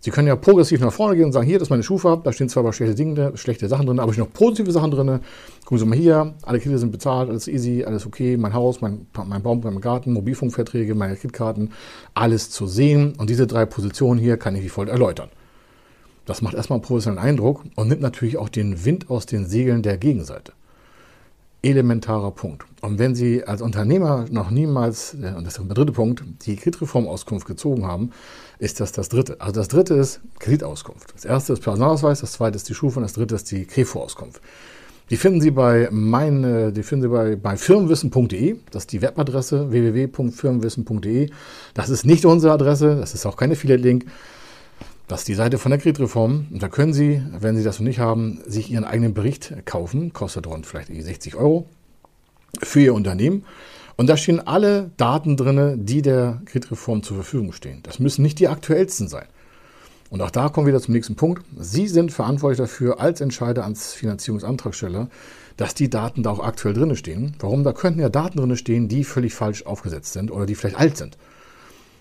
Sie 0.05 0.11
können 0.11 0.29
ja 0.29 0.37
progressiv 0.37 0.81
nach 0.81 0.93
vorne 0.93 1.17
gehen 1.17 1.25
und 1.25 1.33
sagen, 1.33 1.47
hier, 1.47 1.59
das 1.59 1.69
ist 1.69 1.71
meine 1.71 1.83
Schufa, 1.83 2.17
da 2.17 2.31
stehen 2.31 2.51
zwar 2.51 2.63
aber 2.63 2.75
schlechte 2.75 2.95
Dinge, 2.95 3.33
schlechte 3.39 3.69
Sachen 3.69 3.87
drin, 3.87 3.99
aber 3.99 4.13
ich 4.13 4.19
noch 4.19 4.31
positive 4.31 4.71
Sachen 4.71 4.91
drin. 4.91 5.21
Gucken 5.65 5.79
Sie 5.79 5.87
mal 5.87 5.97
hier, 5.97 6.35
alle 6.43 6.59
Kredite 6.59 6.79
sind 6.79 6.93
bezahlt, 6.93 7.31
alles 7.31 7.49
easy, 7.49 7.85
alles 7.85 8.05
okay, 8.05 8.37
mein 8.37 8.53
Haus, 8.53 8.83
mein, 8.83 9.07
mein 9.25 9.43
Baum, 9.43 9.63
mein 9.65 9.81
Garten, 9.81 10.13
Mobilfunkverträge, 10.13 10.95
meine 10.95 11.17
Kreditkarten, 11.17 11.73
alles 12.13 12.51
zu 12.51 12.67
sehen. 12.67 13.15
Und 13.17 13.31
diese 13.31 13.47
drei 13.47 13.65
Positionen 13.65 14.21
hier 14.21 14.37
kann 14.37 14.55
ich 14.55 14.63
wie 14.63 14.69
folgt 14.69 14.93
erläutern. 14.93 15.31
Das 16.25 16.43
macht 16.43 16.55
erstmal 16.55 16.79
einen 16.79 16.85
professionellen 16.85 17.25
Eindruck 17.25 17.65
und 17.77 17.89
nimmt 17.89 18.01
natürlich 18.01 18.37
auch 18.37 18.49
den 18.49 18.85
Wind 18.85 19.11
aus 19.11 19.27
den 19.27 19.47
Segeln 19.47 19.83
der 19.83 19.99
Gegenseite. 19.99 20.53
Elementarer 21.63 22.31
Punkt. 22.31 22.65
Und 22.83 22.99
wenn 22.99 23.15
Sie 23.15 23.45
als 23.45 23.63
Unternehmer 23.63 24.27
noch 24.31 24.51
niemals, 24.51 25.15
äh, 25.15 25.33
und 25.35 25.47
das 25.47 25.57
ist 25.57 25.67
der 25.67 25.75
dritte 25.75 25.93
Punkt, 25.93 26.23
die 26.43 26.57
Kreditreformauskunft 26.57 27.47
gezogen 27.47 27.87
haben, 27.87 28.11
ist 28.59 28.81
das 28.81 28.93
das 28.93 29.09
dritte. 29.09 29.41
Also 29.41 29.61
das 29.61 29.69
dritte 29.69 29.95
ist 29.95 30.21
Kreditauskunft. 30.39 31.15
Das 31.15 31.25
erste 31.25 31.55
ist 31.55 31.63
Personalausweis, 31.63 32.21
das 32.21 32.33
zweite 32.33 32.57
ist 32.57 32.69
die 32.69 32.75
Schufa 32.75 32.99
und 32.99 33.05
das 33.05 33.15
dritte 33.15 33.35
ist 33.35 33.51
die 33.51 33.65
Krefo-Auskunft. 33.65 34.43
Die 35.11 35.17
finden 35.17 35.41
Sie 35.41 35.51
bei 35.51 35.89
meine, 35.91 36.73
die 36.73 36.83
finden 36.83 37.03
Sie 37.03 37.09
bei, 37.09 37.37
bei 37.37 37.57
firmenwissen.de. 37.57 38.57
Das 38.71 38.85
ist 38.85 38.93
die 38.93 39.03
Webadresse 39.03 39.71
www.firmenwissen.de. 39.71 41.31
Das 41.75 41.91
ist 41.91 42.07
nicht 42.07 42.25
unsere 42.25 42.55
Adresse, 42.55 42.97
das 42.97 43.15
ist 43.15 43.27
auch 43.27 43.37
keine 43.37 43.53
Affiliate-Link. 43.53 44.07
Das 45.07 45.21
ist 45.21 45.29
die 45.29 45.35
Seite 45.35 45.59
von 45.59 45.71
der 45.71 45.79
Kreditreform. 45.79 46.47
Und 46.51 46.63
da 46.63 46.69
können 46.69 46.95
Sie, 46.95 47.23
wenn 47.39 47.57
Sie 47.57 47.63
das 47.63 47.79
noch 47.79 47.87
nicht 47.87 47.99
haben, 47.99 48.41
sich 48.47 48.71
Ihren 48.71 48.85
eigenen 48.85 49.13
Bericht 49.13 49.55
kaufen. 49.67 50.13
Kostet 50.13 50.47
rund 50.47 50.67
vielleicht 50.67 50.89
60 50.89 51.37
Euro 51.37 51.69
für 52.63 52.81
Ihr 52.81 52.95
Unternehmen. 52.95 53.45
Und 53.97 54.09
da 54.09 54.17
stehen 54.17 54.41
alle 54.41 54.91
Daten 54.97 55.37
drin, 55.37 55.85
die 55.85 56.03
der 56.03 56.43
Kreditreform 56.47 57.03
zur 57.03 57.17
Verfügung 57.17 57.53
stehen. 57.53 57.81
Das 57.83 57.99
müssen 57.99 58.23
nicht 58.23 58.39
die 58.41 58.49
aktuellsten 58.49 59.09
sein. 59.09 59.27
Und 60.11 60.21
auch 60.21 60.31
da 60.31 60.49
kommen 60.49 60.67
wir 60.67 60.73
wieder 60.73 60.83
zum 60.83 60.95
nächsten 60.95 61.17
Punkt. 61.17 61.45
Sie 61.59 61.87
sind 61.87 62.13
verantwortlich 62.13 62.59
dafür 62.59 63.01
als 63.01 63.21
Entscheider 63.21 63.65
ans 63.65 63.95
Finanzierungsantragsteller, 63.95 65.09
dass 65.57 65.75
die 65.75 65.91
Daten 65.91 66.23
da 66.23 66.31
auch 66.31 66.41
aktuell 66.41 66.75
drin 66.75 66.95
stehen. 66.97 67.37
Warum? 67.41 67.63
Da 67.63 67.73
könnten 67.73 68.01
ja 68.01 68.09
Daten 68.09 68.39
drin 68.39 68.57
stehen, 68.57 68.89
die 68.89 69.05
völlig 69.05 69.35
falsch 69.35 69.67
aufgesetzt 69.67 70.13
sind 70.13 70.31
oder 70.31 70.47
die 70.47 70.55
vielleicht 70.55 70.79
alt 70.79 70.97
sind. 70.97 71.17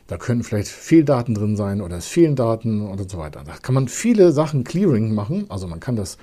Da 0.08 0.18
können 0.18 0.44
vielleicht 0.44 0.68
Fehldaten 0.68 1.34
drin 1.34 1.56
sein 1.56 1.82
oder 1.82 1.98
es 1.98 2.08
fehlen 2.08 2.36
Daten 2.36 2.82
und 2.82 3.10
so 3.10 3.18
weiter. 3.18 3.44
Da 3.46 3.54
kann 3.62 3.76
man 3.76 3.88
viele 3.88 4.32
Sachen 4.32 4.64
Clearing 4.64 5.14
machen. 5.14 5.46
Also 5.50 5.68
man 5.68 5.80
kann 5.80 5.96
das 5.96 6.18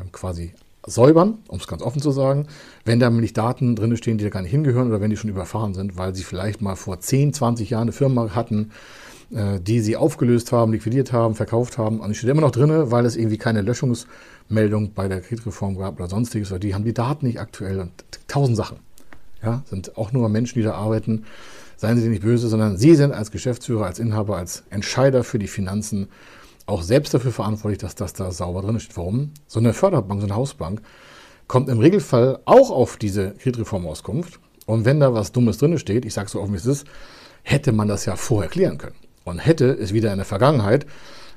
ähm, 0.00 0.10
quasi 0.12 0.52
säubern, 0.86 1.38
um 1.48 1.58
es 1.58 1.66
ganz 1.66 1.82
offen 1.82 2.00
zu 2.00 2.10
sagen, 2.10 2.46
wenn 2.84 3.00
da 3.00 3.10
nämlich 3.10 3.32
Daten 3.32 3.76
drin 3.76 3.96
stehen, 3.96 4.18
die 4.18 4.24
da 4.24 4.30
gar 4.30 4.42
nicht 4.42 4.50
hingehören 4.50 4.88
oder 4.88 5.00
wenn 5.00 5.10
die 5.10 5.16
schon 5.16 5.30
überfahren 5.30 5.74
sind, 5.74 5.96
weil 5.96 6.14
sie 6.14 6.24
vielleicht 6.24 6.62
mal 6.62 6.74
vor 6.74 7.00
10, 7.00 7.32
20 7.34 7.70
Jahren 7.70 7.82
eine 7.82 7.92
Firma 7.92 8.34
hatten, 8.34 8.70
äh, 9.32 9.60
die 9.60 9.80
sie 9.80 9.96
aufgelöst 9.96 10.52
haben, 10.52 10.72
liquidiert 10.72 11.12
haben, 11.12 11.34
verkauft 11.34 11.78
haben. 11.78 12.00
Und 12.00 12.08
die 12.08 12.14
steht 12.14 12.30
immer 12.30 12.40
noch 12.40 12.50
drin, 12.50 12.90
weil 12.90 13.04
es 13.04 13.16
irgendwie 13.16 13.38
keine 13.38 13.62
Löschungsmeldung 13.62 14.92
bei 14.94 15.06
der 15.06 15.20
Kreditreform 15.20 15.76
gab 15.76 15.96
oder 15.96 16.08
sonstiges. 16.08 16.50
Oder 16.50 16.60
die 16.60 16.74
haben 16.74 16.84
die 16.84 16.94
Daten 16.94 17.26
nicht 17.26 17.40
aktuell 17.40 17.80
und 17.80 17.92
tausend 18.26 18.56
Sachen. 18.56 18.78
Ja, 19.42 19.62
sind 19.66 19.96
auch 19.96 20.12
nur 20.12 20.28
Menschen, 20.28 20.58
die 20.58 20.64
da 20.64 20.74
arbeiten. 20.74 21.24
Seien 21.80 21.98
Sie 21.98 22.10
nicht 22.10 22.20
böse, 22.20 22.48
sondern 22.48 22.76
Sie 22.76 22.94
sind 22.94 23.12
als 23.12 23.30
Geschäftsführer, 23.30 23.86
als 23.86 23.98
Inhaber, 23.98 24.36
als 24.36 24.64
Entscheider 24.68 25.24
für 25.24 25.38
die 25.38 25.46
Finanzen 25.46 26.08
auch 26.66 26.82
selbst 26.82 27.14
dafür 27.14 27.32
verantwortlich, 27.32 27.78
dass 27.78 27.94
das 27.94 28.12
da 28.12 28.32
sauber 28.32 28.60
drin 28.60 28.78
steht. 28.80 28.98
Warum? 28.98 29.30
So 29.46 29.60
eine 29.60 29.72
Förderbank, 29.72 30.20
so 30.20 30.26
eine 30.26 30.36
Hausbank 30.36 30.82
kommt 31.46 31.70
im 31.70 31.78
Regelfall 31.78 32.40
auch 32.44 32.70
auf 32.70 32.98
diese 32.98 33.30
Kreditreformauskunft. 33.30 34.40
Und 34.66 34.84
wenn 34.84 35.00
da 35.00 35.14
was 35.14 35.32
Dummes 35.32 35.56
drin 35.56 35.78
steht, 35.78 36.04
ich 36.04 36.12
sage 36.12 36.28
so 36.28 36.42
offen 36.42 36.52
wie 36.52 36.58
es 36.58 36.66
ist, 36.66 36.86
hätte 37.44 37.72
man 37.72 37.88
das 37.88 38.04
ja 38.04 38.14
vorher 38.14 38.50
klären 38.50 38.76
können. 38.76 38.96
Und 39.24 39.38
hätte 39.38 39.70
es 39.70 39.94
wieder 39.94 40.12
in 40.12 40.18
der 40.18 40.26
Vergangenheit, 40.26 40.84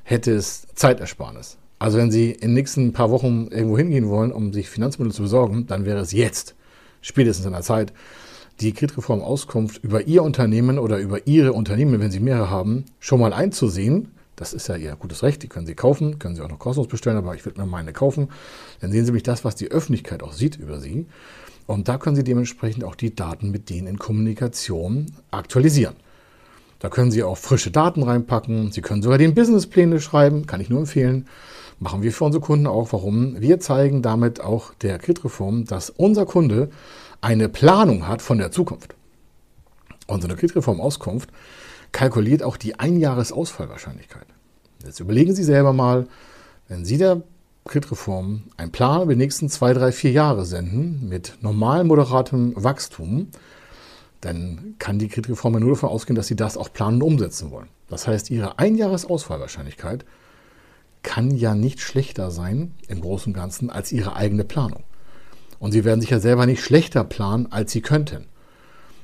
hätte 0.02 0.34
es 0.34 0.66
Zeitersparnis. 0.74 1.56
Also 1.78 1.96
wenn 1.96 2.10
Sie 2.10 2.32
in 2.32 2.48
den 2.48 2.52
nächsten 2.52 2.92
paar 2.92 3.10
Wochen 3.10 3.48
irgendwo 3.50 3.78
hingehen 3.78 4.10
wollen, 4.10 4.30
um 4.30 4.52
sich 4.52 4.68
Finanzmittel 4.68 5.14
zu 5.14 5.22
besorgen, 5.22 5.66
dann 5.66 5.86
wäre 5.86 6.00
es 6.00 6.12
jetzt, 6.12 6.54
spätestens 7.00 7.46
in 7.46 7.52
der 7.52 7.62
Zeit, 7.62 7.94
die 8.60 8.72
Kreditreform-Auskunft 8.72 9.82
über 9.82 10.06
Ihr 10.06 10.22
Unternehmen 10.22 10.78
oder 10.78 10.98
über 10.98 11.26
Ihre 11.26 11.52
Unternehmen, 11.52 12.00
wenn 12.00 12.10
Sie 12.10 12.20
mehrere 12.20 12.50
haben, 12.50 12.84
schon 13.00 13.20
mal 13.20 13.32
einzusehen. 13.32 14.08
Das 14.36 14.52
ist 14.52 14.68
ja 14.68 14.76
Ihr 14.76 14.96
gutes 14.96 15.22
Recht, 15.22 15.42
die 15.42 15.48
können 15.48 15.66
Sie 15.66 15.74
kaufen, 15.74 16.18
können 16.18 16.34
Sie 16.34 16.42
auch 16.42 16.48
noch 16.48 16.58
kostenlos 16.58 16.88
bestellen, 16.88 17.16
aber 17.16 17.34
ich 17.34 17.44
würde 17.44 17.60
mir 17.60 17.66
meine 17.66 17.92
kaufen. 17.92 18.28
Dann 18.80 18.90
sehen 18.90 19.04
Sie 19.04 19.10
nämlich 19.10 19.22
das, 19.22 19.44
was 19.44 19.54
die 19.54 19.70
Öffentlichkeit 19.70 20.22
auch 20.22 20.32
sieht 20.32 20.56
über 20.56 20.80
Sie. 20.80 21.06
Und 21.66 21.88
da 21.88 21.98
können 21.98 22.16
Sie 22.16 22.24
dementsprechend 22.24 22.84
auch 22.84 22.94
die 22.94 23.14
Daten 23.14 23.50
mit 23.50 23.70
denen 23.70 23.86
in 23.86 23.98
Kommunikation 23.98 25.06
aktualisieren. 25.30 25.94
Da 26.78 26.90
können 26.90 27.10
Sie 27.10 27.22
auch 27.22 27.38
frische 27.38 27.70
Daten 27.70 28.02
reinpacken. 28.02 28.70
Sie 28.70 28.82
können 28.82 29.02
sogar 29.02 29.18
den 29.18 29.34
Businesspläne 29.34 30.00
schreiben, 30.00 30.46
kann 30.46 30.60
ich 30.60 30.68
nur 30.68 30.80
empfehlen. 30.80 31.26
Machen 31.80 32.02
wir 32.02 32.12
für 32.12 32.24
unsere 32.24 32.44
Kunden 32.44 32.66
auch. 32.66 32.92
Warum? 32.92 33.40
Wir 33.40 33.58
zeigen 33.60 34.02
damit 34.02 34.40
auch 34.40 34.74
der 34.74 34.98
Kreditreform, 34.98 35.64
dass 35.64 35.90
unser 35.90 36.26
Kunde 36.26 36.70
eine 37.24 37.48
Planung 37.48 38.06
hat 38.06 38.20
von 38.20 38.36
der 38.36 38.50
Zukunft. 38.50 38.94
Unsere 40.06 40.36
Kreditreform-Auskunft 40.36 41.30
kalkuliert 41.90 42.42
auch 42.42 42.58
die 42.58 42.78
Einjahresausfallwahrscheinlichkeit. 42.78 44.26
Jetzt 44.84 45.00
überlegen 45.00 45.34
Sie 45.34 45.42
selber 45.42 45.72
mal, 45.72 46.06
wenn 46.68 46.84
Sie 46.84 46.98
der 46.98 47.22
Kreditreform 47.64 48.42
einen 48.58 48.72
Plan 48.72 49.02
über 49.02 49.14
die 49.14 49.18
nächsten 49.18 49.48
zwei, 49.48 49.72
drei, 49.72 49.90
vier 49.90 50.12
Jahre 50.12 50.44
senden 50.44 51.08
mit 51.08 51.38
normal 51.40 51.84
moderatem 51.84 52.52
Wachstum, 52.56 53.28
dann 54.20 54.74
kann 54.78 54.98
die 54.98 55.08
Kreditreform 55.08 55.54
ja 55.54 55.60
nur 55.60 55.70
davon 55.70 55.88
ausgehen, 55.88 56.16
dass 56.16 56.26
Sie 56.26 56.36
das 56.36 56.58
auch 56.58 56.70
planen 56.74 57.00
und 57.00 57.14
umsetzen 57.14 57.50
wollen. 57.50 57.68
Das 57.88 58.06
heißt, 58.06 58.30
Ihre 58.30 58.58
Einjahresausfallwahrscheinlichkeit 58.58 60.04
kann 61.02 61.30
ja 61.30 61.54
nicht 61.54 61.80
schlechter 61.80 62.30
sein 62.30 62.74
im 62.88 63.00
Großen 63.00 63.32
und 63.32 63.34
Ganzen 63.34 63.70
als 63.70 63.92
Ihre 63.92 64.14
eigene 64.14 64.44
Planung. 64.44 64.84
Und 65.58 65.72
Sie 65.72 65.84
werden 65.84 66.00
sich 66.00 66.10
ja 66.10 66.20
selber 66.20 66.46
nicht 66.46 66.62
schlechter 66.62 67.04
planen, 67.04 67.50
als 67.50 67.72
Sie 67.72 67.80
könnten. 67.80 68.26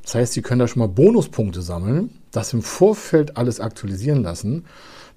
Das 0.03 0.15
heißt, 0.15 0.33
Sie 0.33 0.43
können 0.43 0.61
da 0.61 0.69
schon 0.69 0.81
mal 0.81 0.89
Bonuspunkte 0.89 1.63
sammeln, 1.63 2.11
das 2.31 2.53
im 2.53 2.63
Vorfeld 2.63 3.37
alles 3.37 3.61
aktualisieren 3.61 4.23
lassen. 4.23 4.65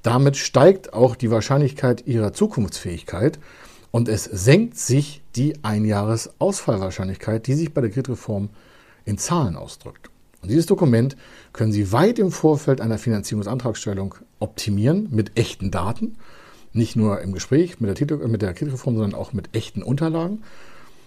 Damit 0.01 0.37
steigt 0.37 0.93
auch 0.93 1.15
die 1.15 1.31
Wahrscheinlichkeit 1.31 2.05
Ihrer 2.05 2.33
Zukunftsfähigkeit 2.33 3.39
und 3.91 4.09
es 4.09 4.25
senkt 4.25 4.77
sich 4.77 5.21
die 5.35 5.63
Einjahresausfallwahrscheinlichkeit, 5.63 7.47
die 7.47 7.53
sich 7.53 7.73
bei 7.73 7.81
der 7.81 7.89
Kreditreform 7.91 8.49
in 9.05 9.17
Zahlen 9.17 9.55
ausdrückt. 9.55 10.09
Und 10.41 10.49
dieses 10.49 10.65
Dokument 10.65 11.15
können 11.53 11.71
Sie 11.71 11.91
weit 11.93 12.19
im 12.19 12.31
Vorfeld 12.31 12.81
einer 12.81 12.97
Finanzierungsantragstellung 12.97 14.15
optimieren 14.39 15.07
mit 15.11 15.37
echten 15.39 15.71
Daten, 15.71 16.17
nicht 16.73 16.95
nur 16.95 17.21
im 17.21 17.31
Gespräch 17.31 17.79
mit 17.79 17.97
der, 17.97 18.17
mit 18.27 18.41
der 18.41 18.53
Kreditreform, 18.53 18.97
sondern 18.97 19.19
auch 19.19 19.31
mit 19.31 19.55
echten 19.55 19.81
Unterlagen. 19.81 20.43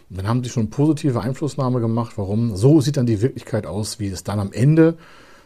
Dann 0.09 0.29
haben 0.29 0.45
sie 0.45 0.51
schon 0.51 0.71
positive 0.71 1.21
Einflussnahme 1.21 1.81
gemacht. 1.81 2.13
Warum? 2.17 2.57
So 2.57 2.81
sieht 2.81 2.97
dann 2.97 3.07
die 3.07 3.23
Wirklichkeit 3.23 3.67
aus, 3.67 3.99
wie 3.99 4.09
es 4.09 4.23
dann 4.23 4.39
am 4.39 4.53
Ende 4.53 4.97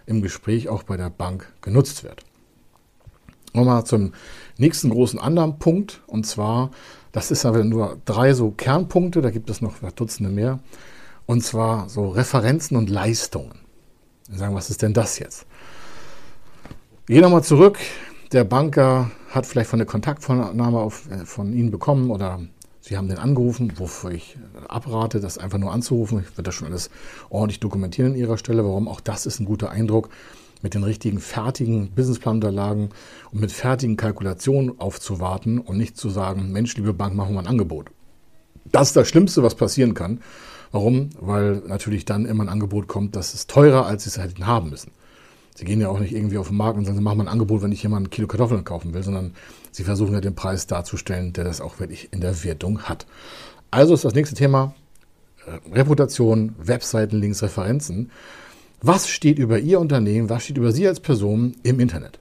im 0.07 0.23
Gespräch 0.23 0.69
auch 0.69 0.83
bei 0.83 0.97
der 0.97 1.11
Bank 1.11 1.53
genutzt 1.63 2.05
wird. 2.05 2.25
Nochmal 3.53 3.85
zum 3.85 4.13
nächsten 4.59 4.91
großen 4.91 5.19
anderen 5.19 5.59
Punkt. 5.59 6.03
Und 6.07 6.27
zwar, 6.27 6.71
das 7.13 7.31
ist 7.31 7.47
aber 7.47 7.65
nur 7.65 7.99
drei 8.05 8.35
so 8.35 8.51
Kernpunkte, 8.51 9.23
da 9.23 9.31
gibt 9.31 9.51
es 9.51 9.61
noch 9.61 9.79
Dutzende 9.93 10.31
mehr. 10.31 10.61
Und 11.27 11.43
zwar 11.43 11.89
so 11.89 12.09
Referenzen 12.09 12.77
und 12.77 12.91
Leistungen. 12.91 13.61
Wir 14.29 14.39
sagen, 14.39 14.55
was 14.55 14.71
ist 14.71 14.83
denn 14.83 14.93
das 14.93 15.19
jetzt? 15.19 15.47
Gehen 17.07 17.23
nochmal 17.23 17.43
zurück. 17.43 17.79
Der 18.33 18.45
Banker 18.45 19.11
hat 19.31 19.47
vielleicht 19.47 19.71
von 19.71 19.79
der 19.79 19.87
Kontaktvornahme 19.87 20.79
auf, 20.79 21.11
äh, 21.11 21.25
von 21.25 21.53
Ihnen 21.53 21.71
bekommen 21.71 22.11
oder 22.11 22.41
Sie 22.91 22.97
haben 22.97 23.07
den 23.07 23.19
angerufen, 23.19 23.75
wofür 23.77 24.11
ich 24.11 24.37
abrate, 24.67 25.21
das 25.21 25.39
einfach 25.39 25.59
nur 25.59 25.71
anzurufen. 25.71 26.19
Ich 26.19 26.31
werde 26.33 26.43
das 26.43 26.57
schon 26.57 26.67
alles 26.67 26.91
ordentlich 27.29 27.61
dokumentieren 27.61 28.15
an 28.15 28.19
Ihrer 28.19 28.37
Stelle. 28.37 28.65
Warum? 28.65 28.89
Auch 28.89 29.01
das 29.01 29.27
ist 29.27 29.39
ein 29.39 29.45
guter 29.45 29.71
Eindruck, 29.71 30.09
mit 30.61 30.75
den 30.75 30.83
richtigen 30.83 31.21
fertigen 31.21 31.93
Businessplanunterlagen 31.93 32.89
und 33.31 33.41
mit 33.41 33.53
fertigen 33.53 33.97
Kalkulationen 33.97 34.81
aufzuwarten 34.81 35.61
und 35.61 35.79
nicht 35.79 35.99
zu 35.99 36.11
sagen, 36.11 36.51
Mensch, 36.51 36.77
liebe 36.77 36.93
Bank, 36.93 37.15
machen 37.15 37.35
wir 37.35 37.39
ein 37.39 37.47
Angebot. 37.47 37.93
Das 38.65 38.89
ist 38.89 38.97
das 38.97 39.07
Schlimmste, 39.07 39.45
was 39.45 39.55
passieren 39.55 39.95
kann. 39.95 40.19
Warum? 40.73 41.11
Weil 41.21 41.63
natürlich 41.69 42.07
dann 42.07 42.27
immer 42.27 42.43
ein 42.43 42.49
Angebot 42.49 42.89
kommt, 42.89 43.15
das 43.15 43.35
ist 43.35 43.49
teurer, 43.49 43.87
als 43.87 44.03
Sie 44.03 44.11
es 44.11 44.19
hätten 44.19 44.49
haben 44.49 44.69
müssen. 44.69 44.91
Sie 45.55 45.65
gehen 45.65 45.81
ja 45.81 45.91
auch 45.91 46.01
nicht 46.01 46.13
irgendwie 46.13 46.39
auf 46.39 46.49
den 46.49 46.57
Markt 46.57 46.77
und 46.77 46.87
sagen, 46.87 46.97
Sie 46.97 47.05
machen 47.05 47.19
mal 47.19 47.25
ein 47.25 47.33
Angebot, 47.33 47.63
wenn 47.63 47.71
ich 47.71 47.85
jemand 47.85 48.09
ein 48.09 48.11
Kilo 48.11 48.27
Kartoffeln 48.27 48.65
kaufen 48.65 48.95
will, 48.95 49.05
sondern 49.05 49.35
Sie 49.71 49.85
versuchen 49.85 50.15
ja 50.15 50.21
den 50.21 50.35
Preis 50.35 50.67
darzustellen, 50.67 51.33
der 51.33 51.45
das 51.45 51.61
auch 51.61 51.79
wirklich 51.79 52.13
in 52.13 52.21
der 52.21 52.45
Wertung 52.45 52.83
hat. 52.83 53.07
Also 53.71 53.95
ist 53.95 54.05
das 54.05 54.15
nächste 54.15 54.35
Thema 54.35 54.75
äh, 55.47 55.75
Reputation, 55.75 56.55
Webseitenlinks, 56.59 57.43
Referenzen. 57.43 58.11
Was 58.83 59.09
steht 59.09 59.39
über 59.39 59.59
Ihr 59.59 59.79
Unternehmen, 59.79 60.29
was 60.29 60.45
steht 60.45 60.57
über 60.57 60.73
Sie 60.73 60.89
als 60.89 61.01
Person 61.01 61.55
im 61.63 61.81
Internet? 61.81 62.19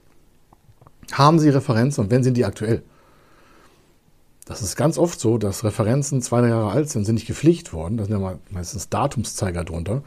Haben 1.12 1.38
Sie 1.38 1.48
Referenzen 1.48 2.04
und 2.04 2.10
wenn 2.10 2.22
sind 2.22 2.36
die 2.36 2.44
aktuell? 2.44 2.82
Das 4.44 4.62
ist 4.62 4.76
ganz 4.76 4.98
oft 4.98 5.20
so, 5.20 5.38
dass 5.38 5.64
Referenzen 5.64 6.22
zwei, 6.22 6.40
drei 6.40 6.48
Jahre 6.48 6.72
alt 6.72 6.90
sind, 6.90 7.04
sind 7.04 7.14
nicht 7.14 7.26
gepflegt 7.26 7.72
worden. 7.72 7.96
Da 7.96 8.04
sind 8.04 8.20
ja 8.20 8.38
meistens 8.50 8.88
Datumszeiger 8.88 9.64
drunter. 9.64 10.02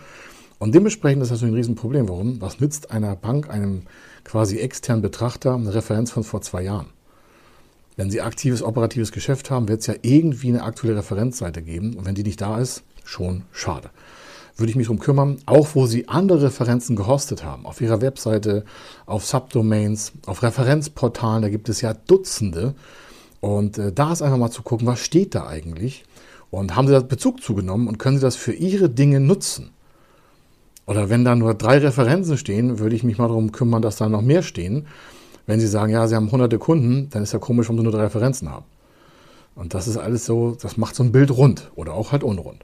Und 0.60 0.76
dementsprechend 0.76 1.24
ist 1.24 1.32
das 1.32 1.44
ein 1.44 1.54
Riesenproblem. 1.54 2.10
Warum? 2.10 2.42
Was 2.42 2.60
nützt 2.60 2.92
einer 2.92 3.16
Bank, 3.16 3.50
einem 3.50 3.84
quasi 4.24 4.60
externen 4.60 5.02
Betrachter, 5.02 5.56
eine 5.56 5.74
Referenz 5.74 6.12
von 6.12 6.24
vor 6.24 6.42
zwei 6.42 6.62
Jahren? 6.62 6.88
Wenn 7.96 8.10
Sie 8.10 8.22
aktives 8.22 8.64
operatives 8.64 9.12
Geschäft 9.12 9.52
haben, 9.52 9.68
wird 9.68 9.82
es 9.82 9.88
ja 9.88 9.96
irgendwie 10.02 10.50
eine 10.50 10.64
aktuelle 10.64 10.98
Referenzseite 10.98 11.62
geben. 11.62 11.96
Und 11.96 12.06
wenn 12.06 12.16
die 12.16 12.24
nicht 12.24 12.42
da 12.42 12.60
ist, 12.60 12.84
schon 13.04 13.44
schade. 13.52 13.90
Würde 14.56 14.70
ich 14.70 14.76
mich 14.76 14.88
darum 14.88 15.00
kümmern, 15.00 15.38
auch 15.46 15.70
wo 15.74 15.86
Sie 15.86 16.08
andere 16.08 16.44
Referenzen 16.44 16.96
gehostet 16.96 17.44
haben, 17.44 17.66
auf 17.66 17.82
Ihrer 17.82 18.02
Webseite, 18.02 18.66
auf 19.06 19.26
Subdomains, 19.26 20.14
auf 20.26 20.44
Referenzportalen, 20.44 21.42
da 21.42 21.50
gibt 21.50 21.70
es 21.70 21.82
ja 21.82 21.94
Dutzende. 21.94 22.76
Und 23.42 23.78
äh, 23.78 23.92
da 23.92 24.14
ist 24.14 24.22
einfach 24.22 24.38
mal 24.38 24.52
zu 24.52 24.62
gucken, 24.62 24.88
was 24.88 25.00
steht 25.00 25.36
da 25.36 25.48
eigentlich? 25.48 26.06
Und 26.50 26.76
haben 26.76 26.88
Sie 26.88 26.94
da 26.94 27.00
Bezug 27.00 27.42
zugenommen 27.44 27.88
und 27.88 27.98
können 27.98 28.18
Sie 28.18 28.22
das 28.22 28.36
für 28.36 28.54
Ihre 28.54 28.90
Dinge 28.90 29.20
nutzen? 29.20 29.72
Oder 30.86 31.10
wenn 31.10 31.26
da 31.26 31.36
nur 31.36 31.54
drei 31.54 31.80
Referenzen 31.80 32.38
stehen, 32.38 32.80
würde 32.80 32.96
ich 32.96 33.04
mich 33.04 33.18
mal 33.18 33.28
darum 33.28 33.52
kümmern, 33.52 33.82
dass 33.82 33.98
da 33.98 34.10
noch 34.10 34.22
mehr 34.22 34.44
stehen. 34.44 34.86
Wenn 35.46 35.60
Sie 35.60 35.68
sagen, 35.68 35.92
ja, 35.92 36.08
Sie 36.08 36.16
haben 36.16 36.32
hunderte 36.32 36.58
Kunden, 36.58 37.10
dann 37.10 37.24
ist 37.24 37.34
ja 37.34 37.40
komisch, 37.40 37.68
warum 37.68 37.78
Sie 37.78 37.84
nur 37.84 37.92
drei 37.92 38.04
Referenzen 38.04 38.50
haben. 38.50 38.66
Und 39.56 39.74
das 39.74 39.88
ist 39.88 39.98
alles 39.98 40.26
so, 40.26 40.58
das 40.60 40.78
macht 40.78 40.96
so 40.96 41.04
ein 41.04 41.12
Bild 41.12 41.32
rund 41.32 41.72
oder 41.76 41.94
auch 41.94 42.12
halt 42.12 42.24
unrund. 42.24 42.64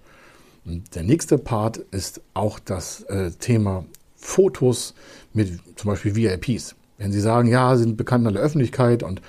Und 0.66 0.96
der 0.96 1.04
nächste 1.04 1.38
Part 1.38 1.78
ist 1.78 2.22
auch 2.34 2.60
das 2.60 3.02
äh, 3.04 3.32
Thema 3.32 3.86
Fotos 4.16 4.94
mit 5.34 5.60
zum 5.76 5.90
Beispiel 5.90 6.16
VIPs. 6.16 6.76
Wenn 6.98 7.12
Sie 7.12 7.22
sagen, 7.22 7.48
ja, 7.48 7.76
Sie 7.76 7.84
sind 7.84 7.98
bekannt 7.98 8.28
in 8.28 8.34
der 8.34 8.44
Öffentlichkeit 8.44 9.04
und 9.04 9.22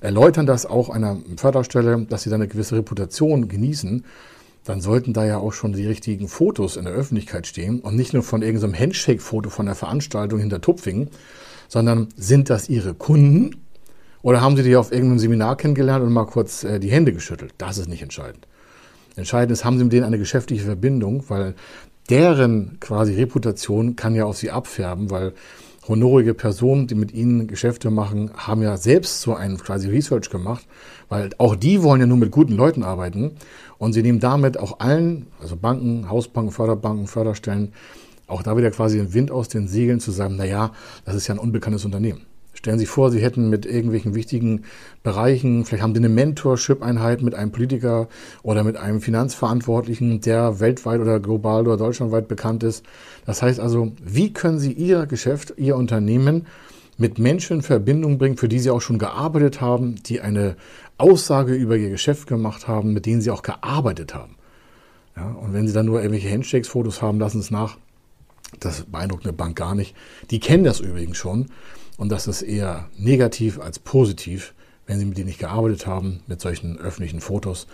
erläutern 0.00 0.46
das 0.46 0.66
auch 0.66 0.88
einer 0.88 1.18
Förderstelle, 1.36 2.06
dass 2.08 2.22
Sie 2.22 2.30
da 2.30 2.36
eine 2.36 2.48
gewisse 2.48 2.76
Reputation 2.76 3.48
genießen, 3.48 4.04
dann 4.64 4.80
sollten 4.80 5.12
da 5.12 5.24
ja 5.24 5.38
auch 5.38 5.52
schon 5.52 5.72
die 5.72 5.86
richtigen 5.86 6.28
Fotos 6.28 6.76
in 6.76 6.84
der 6.84 6.94
Öffentlichkeit 6.94 7.46
stehen 7.46 7.80
und 7.80 7.96
nicht 7.96 8.12
nur 8.12 8.22
von 8.22 8.42
irgendeinem 8.42 8.78
Handshake-Foto 8.78 9.48
von 9.48 9.66
der 9.66 9.74
Veranstaltung 9.74 10.40
hinter 10.40 10.60
Tupfingen, 10.60 11.08
sondern 11.68 12.08
sind 12.16 12.50
das 12.50 12.68
Ihre 12.68 12.94
Kunden 12.94 13.56
oder 14.22 14.40
haben 14.40 14.56
Sie 14.56 14.62
die 14.62 14.76
auf 14.76 14.92
irgendeinem 14.92 15.18
Seminar 15.18 15.56
kennengelernt 15.56 16.04
und 16.04 16.12
mal 16.12 16.26
kurz 16.26 16.64
äh, 16.64 16.78
die 16.80 16.90
Hände 16.90 17.12
geschüttelt? 17.12 17.54
Das 17.58 17.78
ist 17.78 17.88
nicht 17.88 18.02
entscheidend. 18.02 18.46
Entscheidend 19.16 19.52
ist, 19.52 19.64
haben 19.64 19.78
Sie 19.78 19.84
mit 19.84 19.92
denen 19.92 20.04
eine 20.04 20.18
geschäftliche 20.18 20.64
Verbindung, 20.64 21.24
weil 21.28 21.54
deren 22.10 22.78
quasi 22.80 23.14
Reputation 23.14 23.96
kann 23.96 24.14
ja 24.14 24.24
auf 24.24 24.36
Sie 24.36 24.50
abfärben, 24.50 25.10
weil 25.10 25.32
honorige 25.88 26.34
Personen, 26.34 26.86
die 26.86 26.94
mit 26.94 27.12
ihnen 27.12 27.46
Geschäfte 27.46 27.90
machen, 27.90 28.30
haben 28.36 28.62
ja 28.62 28.76
selbst 28.76 29.20
so 29.20 29.34
einen 29.34 29.58
quasi 29.58 29.88
Research 29.88 30.30
gemacht, 30.30 30.66
weil 31.08 31.30
auch 31.38 31.56
die 31.56 31.82
wollen 31.82 32.00
ja 32.00 32.06
nur 32.06 32.16
mit 32.16 32.30
guten 32.30 32.54
Leuten 32.54 32.82
arbeiten 32.82 33.32
und 33.78 33.92
sie 33.92 34.02
nehmen 34.02 34.20
damit 34.20 34.58
auch 34.58 34.80
allen, 34.80 35.26
also 35.40 35.56
Banken, 35.56 36.08
Hausbanken, 36.10 36.52
Förderbanken, 36.52 37.06
Förderstellen, 37.06 37.72
auch 38.26 38.42
da 38.42 38.56
wieder 38.56 38.70
quasi 38.70 38.98
den 38.98 39.14
Wind 39.14 39.30
aus 39.30 39.48
den 39.48 39.68
Segeln 39.68 40.00
zu 40.00 40.10
sagen, 40.10 40.36
na 40.36 40.44
ja, 40.44 40.72
das 41.04 41.14
ist 41.14 41.26
ja 41.26 41.34
ein 41.34 41.38
unbekanntes 41.38 41.84
Unternehmen. 41.84 42.22
Stellen 42.56 42.78
Sie 42.78 42.84
sich 42.84 42.90
vor, 42.90 43.10
Sie 43.10 43.20
hätten 43.20 43.50
mit 43.50 43.66
irgendwelchen 43.66 44.14
wichtigen 44.14 44.62
Bereichen, 45.02 45.64
vielleicht 45.64 45.82
haben 45.82 45.94
Sie 45.94 46.00
eine 46.00 46.08
Mentorship-Einheit 46.08 47.20
mit 47.20 47.34
einem 47.34 47.52
Politiker 47.52 48.08
oder 48.42 48.64
mit 48.64 48.76
einem 48.76 49.02
Finanzverantwortlichen, 49.02 50.22
der 50.22 50.58
weltweit 50.58 51.00
oder 51.00 51.20
global 51.20 51.66
oder 51.66 51.76
deutschlandweit 51.76 52.28
bekannt 52.28 52.62
ist. 52.62 52.84
Das 53.26 53.42
heißt 53.42 53.60
also, 53.60 53.92
wie 54.02 54.32
können 54.32 54.58
Sie 54.58 54.72
Ihr 54.72 55.04
Geschäft, 55.06 55.54
Ihr 55.58 55.76
Unternehmen 55.76 56.46
mit 56.96 57.18
Menschen 57.18 57.58
in 57.58 57.62
Verbindung 57.62 58.16
bringen, 58.16 58.38
für 58.38 58.48
die 58.48 58.58
Sie 58.58 58.70
auch 58.70 58.80
schon 58.80 58.98
gearbeitet 58.98 59.60
haben, 59.60 59.96
die 60.02 60.22
eine 60.22 60.56
Aussage 60.96 61.54
über 61.54 61.76
Ihr 61.76 61.90
Geschäft 61.90 62.26
gemacht 62.26 62.68
haben, 62.68 62.94
mit 62.94 63.04
denen 63.04 63.20
Sie 63.20 63.30
auch 63.30 63.42
gearbeitet 63.42 64.14
haben. 64.14 64.36
Ja, 65.14 65.30
und 65.30 65.52
wenn 65.52 65.66
Sie 65.66 65.74
dann 65.74 65.86
nur 65.86 66.00
irgendwelche 66.00 66.30
Handshakes-Fotos 66.30 67.02
haben, 67.02 67.20
lassen 67.20 67.40
Sie 67.42 67.46
es 67.46 67.50
nach. 67.50 67.76
Das 68.60 68.84
beeindruckt 68.84 69.24
eine 69.24 69.32
Bank 69.32 69.56
gar 69.56 69.74
nicht. 69.74 69.94
Die 70.30 70.40
kennen 70.40 70.64
das 70.64 70.80
übrigens 70.80 71.16
schon. 71.16 71.46
Und 71.96 72.10
das 72.10 72.26
ist 72.26 72.42
eher 72.42 72.88
negativ 72.96 73.58
als 73.58 73.78
positiv, 73.78 74.54
wenn 74.86 74.98
Sie 74.98 75.04
mit 75.04 75.18
denen 75.18 75.26
nicht 75.26 75.40
gearbeitet 75.40 75.86
haben, 75.86 76.20
mit 76.26 76.40
solchen 76.40 76.78
öffentlichen 76.78 77.20
Fotos. 77.20 77.66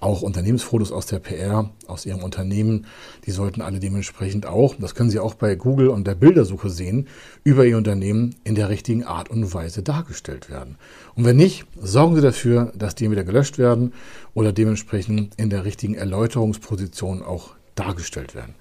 Auch 0.00 0.22
Unternehmensfotos 0.22 0.92
aus 0.92 1.06
der 1.06 1.18
PR, 1.18 1.70
aus 1.86 2.06
Ihrem 2.06 2.22
Unternehmen, 2.22 2.86
die 3.24 3.30
sollten 3.30 3.62
alle 3.62 3.80
dementsprechend 3.80 4.46
auch, 4.46 4.76
das 4.78 4.94
können 4.94 5.10
Sie 5.10 5.18
auch 5.18 5.34
bei 5.34 5.54
Google 5.54 5.88
und 5.88 6.06
der 6.06 6.14
Bildersuche 6.14 6.70
sehen, 6.70 7.08
über 7.42 7.64
Ihr 7.64 7.76
Unternehmen 7.76 8.36
in 8.44 8.54
der 8.54 8.68
richtigen 8.68 9.04
Art 9.04 9.30
und 9.30 9.52
Weise 9.54 9.82
dargestellt 9.82 10.50
werden. 10.50 10.76
Und 11.14 11.24
wenn 11.24 11.36
nicht, 11.36 11.64
sorgen 11.80 12.14
Sie 12.14 12.22
dafür, 12.22 12.72
dass 12.76 12.94
die 12.94 13.10
wieder 13.10 13.24
gelöscht 13.24 13.58
werden 13.58 13.92
oder 14.34 14.52
dementsprechend 14.52 15.34
in 15.36 15.50
der 15.50 15.64
richtigen 15.64 15.94
Erläuterungsposition 15.94 17.22
auch 17.22 17.54
dargestellt 17.74 18.34
werden. 18.34 18.54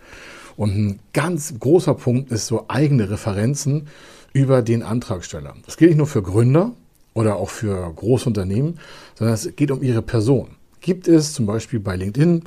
Und 0.58 0.76
ein 0.76 1.00
ganz 1.14 1.54
großer 1.60 1.94
Punkt 1.94 2.32
ist 2.32 2.48
so 2.48 2.66
eigene 2.68 3.10
Referenzen 3.10 3.88
über 4.34 4.62
den 4.62 4.84
Antragsteller. 4.84 5.54
Das 5.66 5.78
gilt 5.78 5.92
nicht 5.92 5.98
nur 5.98 6.08
für 6.08 6.22
Gründer 6.22 6.74
oder 7.14 7.38
auch 7.38 7.50
für 7.50 7.94
Großunternehmen, 7.96 8.80
sondern 9.16 9.36
es 9.36 9.56
geht 9.56 9.72
um 9.72 9.82
ihre 9.82 10.02
Person. 10.02 10.50
Gibt 10.82 11.08
es 11.08 11.34
zum 11.34 11.46
Beispiel 11.46 11.80
bei 11.80 11.96
LinkedIn, 11.96 12.44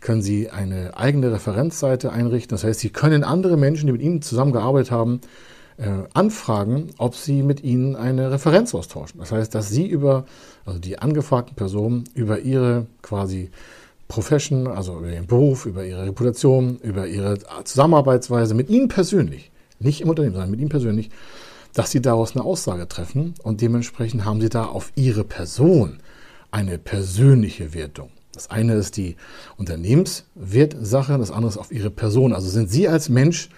können 0.00 0.22
Sie 0.22 0.50
eine 0.50 0.96
eigene 0.96 1.32
Referenzseite 1.32 2.12
einrichten. 2.12 2.54
Das 2.54 2.64
heißt, 2.64 2.80
Sie 2.80 2.90
können 2.90 3.24
andere 3.24 3.56
Menschen, 3.56 3.86
die 3.86 3.92
mit 3.92 4.02
Ihnen 4.02 4.20
zusammengearbeitet 4.22 4.90
haben, 4.90 5.20
äh, 5.76 5.88
anfragen, 6.12 6.90
ob 6.98 7.16
sie 7.16 7.42
mit 7.42 7.64
ihnen 7.64 7.96
eine 7.96 8.30
Referenz 8.30 8.74
austauschen. 8.74 9.18
Das 9.18 9.32
heißt, 9.32 9.54
dass 9.54 9.70
sie 9.70 9.86
über, 9.86 10.24
also 10.64 10.78
die 10.78 10.98
angefragten 10.98 11.56
Personen, 11.56 12.04
über 12.14 12.40
ihre 12.40 12.86
quasi 13.02 13.50
Profession, 14.08 14.66
also 14.66 14.98
über 14.98 15.10
ihren 15.10 15.26
Beruf, 15.26 15.66
über 15.66 15.84
ihre 15.84 16.06
Reputation, 16.06 16.78
über 16.78 17.06
ihre 17.06 17.38
Zusammenarbeitsweise 17.64 18.54
mit 18.54 18.68
ihnen 18.68 18.88
persönlich, 18.88 19.50
nicht 19.78 20.00
im 20.00 20.08
Unternehmen, 20.08 20.34
sondern 20.34 20.50
mit 20.50 20.60
ihnen 20.60 20.68
persönlich, 20.68 21.10
dass 21.72 21.90
sie 21.90 22.00
daraus 22.00 22.36
eine 22.36 22.44
Aussage 22.44 22.86
treffen 22.86 23.34
und 23.42 23.60
dementsprechend 23.60 24.24
haben 24.24 24.40
sie 24.40 24.48
da 24.48 24.66
auf 24.66 24.92
ihre 24.94 25.24
Person 25.24 25.98
eine 26.50 26.78
persönliche 26.78 27.74
Wertung. 27.74 28.10
Das 28.32 28.50
eine 28.50 28.74
ist 28.74 28.96
die 28.96 29.16
Unternehmenswertsache, 29.56 31.18
das 31.18 31.30
andere 31.30 31.50
ist 31.50 31.58
auf 31.58 31.72
ihre 31.72 31.90
Person. 31.90 32.32
Also 32.32 32.48
sind 32.48 32.70
Sie 32.70 32.88
als 32.88 33.08
Mensch 33.08 33.48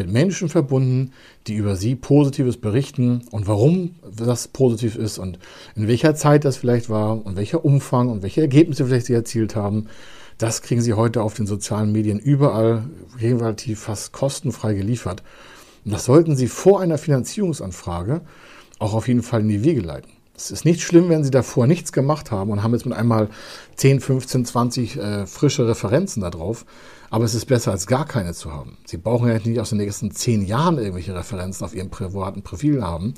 mit 0.00 0.10
Menschen 0.10 0.48
verbunden, 0.48 1.12
die 1.46 1.54
über 1.54 1.76
sie 1.76 1.94
Positives 1.94 2.56
berichten 2.56 3.22
und 3.30 3.46
warum 3.46 3.96
das 4.16 4.48
positiv 4.48 4.96
ist 4.96 5.18
und 5.18 5.38
in 5.76 5.88
welcher 5.88 6.14
Zeit 6.14 6.46
das 6.46 6.56
vielleicht 6.56 6.88
war 6.88 7.24
und 7.24 7.36
welcher 7.36 7.64
Umfang 7.64 8.08
und 8.08 8.22
welche 8.22 8.40
Ergebnisse 8.40 8.86
vielleicht 8.86 9.06
sie 9.06 9.14
erzielt 9.14 9.56
haben. 9.56 9.88
Das 10.38 10.62
kriegen 10.62 10.80
Sie 10.80 10.94
heute 10.94 11.22
auf 11.22 11.34
den 11.34 11.46
sozialen 11.46 11.92
Medien 11.92 12.18
überall 12.18 12.84
relativ 13.20 13.80
fast 13.80 14.12
kostenfrei 14.12 14.72
geliefert. 14.72 15.22
Und 15.84 15.92
das 15.92 16.06
sollten 16.06 16.34
Sie 16.34 16.48
vor 16.48 16.80
einer 16.80 16.96
Finanzierungsanfrage 16.96 18.22
auch 18.78 18.94
auf 18.94 19.06
jeden 19.06 19.22
Fall 19.22 19.42
in 19.42 19.48
die 19.48 19.64
Wege 19.64 19.82
leiten. 19.82 20.12
Es 20.34 20.50
ist 20.50 20.64
nicht 20.64 20.80
schlimm, 20.80 21.10
wenn 21.10 21.24
Sie 21.24 21.30
davor 21.30 21.66
nichts 21.66 21.92
gemacht 21.92 22.30
haben 22.30 22.50
und 22.50 22.62
haben 22.62 22.72
jetzt 22.72 22.86
mit 22.86 22.96
einmal 22.96 23.28
10, 23.76 24.00
15, 24.00 24.46
20 24.46 24.96
äh, 24.96 25.26
frische 25.26 25.68
Referenzen 25.68 26.22
da 26.22 26.30
drauf. 26.30 26.64
Aber 27.10 27.24
es 27.24 27.34
ist 27.34 27.46
besser, 27.46 27.72
als 27.72 27.86
gar 27.86 28.06
keine 28.06 28.32
zu 28.32 28.52
haben. 28.52 28.78
Sie 28.86 28.96
brauchen 28.96 29.28
ja 29.28 29.34
nicht 29.34 29.58
aus 29.60 29.70
den 29.70 29.78
nächsten 29.78 30.12
zehn 30.12 30.46
Jahren 30.46 30.78
irgendwelche 30.78 31.14
Referenzen 31.14 31.64
auf 31.64 31.74
Ihrem 31.74 31.90
privaten 31.90 32.42
Profil 32.42 32.82
haben. 32.82 33.14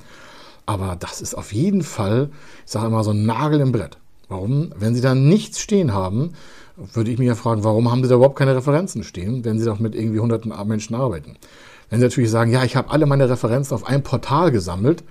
Aber 0.65 0.97
das 0.99 1.21
ist 1.21 1.35
auf 1.35 1.53
jeden 1.53 1.83
Fall, 1.83 2.31
ich 2.65 2.73
sage 2.73 2.87
immer, 2.87 3.05
so 3.05 3.11
ein 3.11 3.27
Nagel 3.27 3.61
im 3.61 3.73
Brett. 3.73 3.99
Warum? 4.29 4.73
Wenn 4.77 4.95
Sie 4.95 5.03
da 5.03 5.15
nichts 5.15 5.61
stehen 5.61 5.93
haben, 5.93 6.33
würde 6.77 7.11
ich 7.11 7.19
mich 7.19 7.29
ja 7.29 7.35
fragen, 7.35 7.65
warum 7.65 7.91
haben 7.91 8.03
Sie 8.03 8.09
da 8.09 8.15
überhaupt 8.15 8.39
keine 8.39 8.57
Referenzen 8.57 9.05
stehen, 9.05 9.45
wenn 9.45 9.59
Sie 9.59 9.67
doch 9.67 9.79
mit 9.79 9.95
irgendwie 9.95 10.21
hunderten 10.21 10.53
Menschen 10.67 10.95
arbeiten? 10.97 11.37
Wenn 11.91 12.01
Sie 12.01 12.07
natürlich 12.07 12.31
sagen, 12.31 12.51
ja, 12.51 12.65
ich 12.65 12.77
habe 12.77 12.91
alle 12.91 13.05
meine 13.05 13.29
Referenzen 13.29 13.75
auf 13.75 13.87
ein 13.87 14.03
Portal 14.03 14.51
gesammelt, 14.51 15.05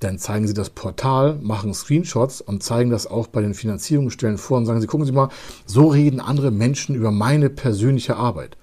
dann 0.00 0.18
zeigen 0.18 0.46
Sie 0.46 0.54
das 0.54 0.70
Portal, 0.70 1.38
machen 1.40 1.72
Screenshots 1.72 2.40
und 2.40 2.62
zeigen 2.62 2.90
das 2.90 3.06
auch 3.06 3.28
bei 3.28 3.40
den 3.40 3.54
Finanzierungsstellen 3.54 4.38
vor 4.38 4.58
und 4.58 4.66
sagen 4.66 4.80
Sie, 4.80 4.86
gucken 4.86 5.06
Sie 5.06 5.12
mal, 5.12 5.30
so 5.64 5.88
reden 5.88 6.20
andere 6.20 6.50
Menschen 6.50 6.94
über 6.94 7.10
meine 7.10 7.48
persönliche 7.48 8.16
Arbeit. 8.16 8.56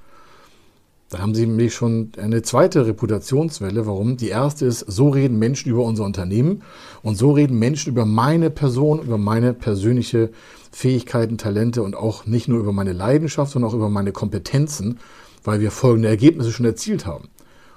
Da 1.10 1.20
haben 1.20 1.36
Sie 1.36 1.46
nämlich 1.46 1.76
schon 1.76 2.12
eine 2.18 2.42
zweite 2.42 2.88
Reputationswelle. 2.88 3.86
Warum? 3.86 4.18
Die 4.18 4.30
erste 4.30 4.66
ist, 4.66 4.80
so 4.80 5.10
reden 5.10 5.38
Menschen 5.38 5.70
über 5.70 5.84
unser 5.84 6.06
Unternehmen 6.06 6.64
und 7.04 7.18
so 7.18 7.32
reden 7.32 7.60
Menschen 7.60 7.92
über 7.92 8.06
meine 8.06 8.50
Person, 8.50 9.00
über 9.00 9.20
meine 9.20 9.54
persönliche 9.54 10.32
Fähigkeiten, 10.72 11.38
Talente 11.38 11.84
und 11.84 11.96
auch 11.96 12.26
nicht 12.26 12.48
nur 12.48 12.60
über 12.60 12.72
meine 12.72 12.94
Leidenschaft, 12.94 13.52
sondern 13.52 13.70
auch 13.70 13.76
über 13.76 13.90
meine 13.90 14.12
Kompetenzen, 14.12 14.98
weil 15.44 15.62
wir 15.62 15.70
folgende 15.70 16.10
Ergebnisse 16.10 16.52
schon 16.52 16.66
erzielt 16.66 17.06
haben. 17.06 17.26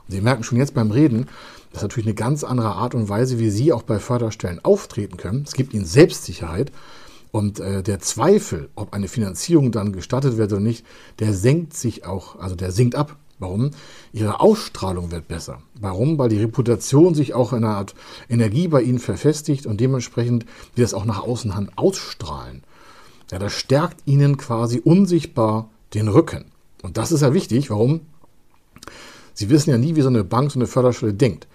Und 0.08 0.14
Sie 0.14 0.22
merken 0.22 0.42
schon 0.42 0.56
jetzt 0.56 0.72
beim 0.72 0.90
Reden, 0.90 1.26
das 1.70 1.78
ist 1.78 1.82
natürlich 1.82 2.06
eine 2.06 2.14
ganz 2.14 2.44
andere 2.44 2.74
Art 2.74 2.94
und 2.94 3.08
Weise, 3.08 3.38
wie 3.38 3.50
Sie 3.50 3.72
auch 3.72 3.82
bei 3.82 3.98
Förderstellen 3.98 4.64
auftreten 4.64 5.16
können. 5.16 5.44
Es 5.46 5.54
gibt 5.54 5.74
Ihnen 5.74 5.84
Selbstsicherheit. 5.84 6.72
Und 7.32 7.60
äh, 7.60 7.82
der 7.82 8.00
Zweifel, 8.00 8.70
ob 8.76 8.94
eine 8.94 9.08
Finanzierung 9.08 9.72
dann 9.72 9.92
gestattet 9.92 10.38
wird 10.38 10.52
oder 10.52 10.60
nicht, 10.60 10.86
der 11.18 11.34
senkt 11.34 11.74
sich 11.74 12.06
auch, 12.06 12.38
also 12.38 12.56
der 12.56 12.72
sinkt 12.72 12.94
ab. 12.94 13.16
Warum? 13.38 13.72
Ihre 14.14 14.40
Ausstrahlung 14.40 15.10
wird 15.10 15.28
besser. 15.28 15.60
Warum? 15.78 16.16
Weil 16.16 16.30
die 16.30 16.40
Reputation 16.40 17.14
sich 17.14 17.34
auch 17.34 17.52
in 17.52 17.64
einer 17.64 17.76
Art 17.76 17.94
Energie 18.30 18.68
bei 18.68 18.80
Ihnen 18.80 18.98
verfestigt 18.98 19.66
und 19.66 19.78
dementsprechend 19.78 20.46
wird 20.74 20.86
es 20.86 20.94
auch 20.94 21.04
nach 21.04 21.22
außen 21.22 21.54
hin 21.54 21.70
ausstrahlen. 21.76 22.62
Ja, 23.30 23.38
das 23.38 23.52
stärkt 23.52 24.00
Ihnen 24.06 24.38
quasi 24.38 24.80
unsichtbar 24.82 25.68
den 25.92 26.08
Rücken. 26.08 26.46
Und 26.82 26.96
das 26.96 27.12
ist 27.12 27.20
ja 27.20 27.34
wichtig. 27.34 27.68
Warum? 27.68 28.00
Sie 29.34 29.50
wissen 29.50 29.68
ja 29.70 29.76
nie, 29.76 29.96
wie 29.96 30.02
so 30.02 30.08
eine 30.08 30.24
Bank, 30.24 30.52
so 30.52 30.58
eine 30.58 30.66
Förderstelle 30.66 31.12
denkt. 31.12 31.46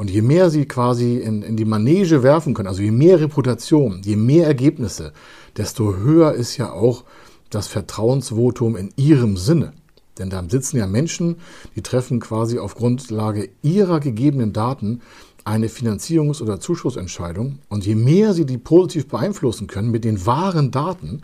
Und 0.00 0.08
je 0.08 0.22
mehr 0.22 0.48
sie 0.48 0.64
quasi 0.64 1.18
in, 1.18 1.42
in 1.42 1.58
die 1.58 1.66
Manege 1.66 2.22
werfen 2.22 2.54
können, 2.54 2.68
also 2.68 2.80
je 2.80 2.90
mehr 2.90 3.20
Reputation, 3.20 4.00
je 4.02 4.16
mehr 4.16 4.46
Ergebnisse, 4.46 5.12
desto 5.58 5.94
höher 5.94 6.32
ist 6.32 6.56
ja 6.56 6.72
auch 6.72 7.04
das 7.50 7.66
Vertrauensvotum 7.66 8.76
in 8.76 8.94
ihrem 8.96 9.36
Sinne. 9.36 9.74
Denn 10.16 10.30
da 10.30 10.42
sitzen 10.48 10.78
ja 10.78 10.86
Menschen, 10.86 11.36
die 11.76 11.82
treffen 11.82 12.18
quasi 12.18 12.58
auf 12.58 12.76
Grundlage 12.76 13.50
ihrer 13.60 14.00
gegebenen 14.00 14.54
Daten 14.54 15.02
eine 15.44 15.66
Finanzierungs- 15.66 16.40
oder 16.40 16.60
Zuschussentscheidung. 16.60 17.58
Und 17.68 17.84
je 17.84 17.94
mehr 17.94 18.32
sie 18.32 18.46
die 18.46 18.56
positiv 18.56 19.06
beeinflussen 19.06 19.66
können 19.66 19.90
mit 19.90 20.04
den 20.04 20.24
wahren 20.24 20.70
Daten, 20.70 21.20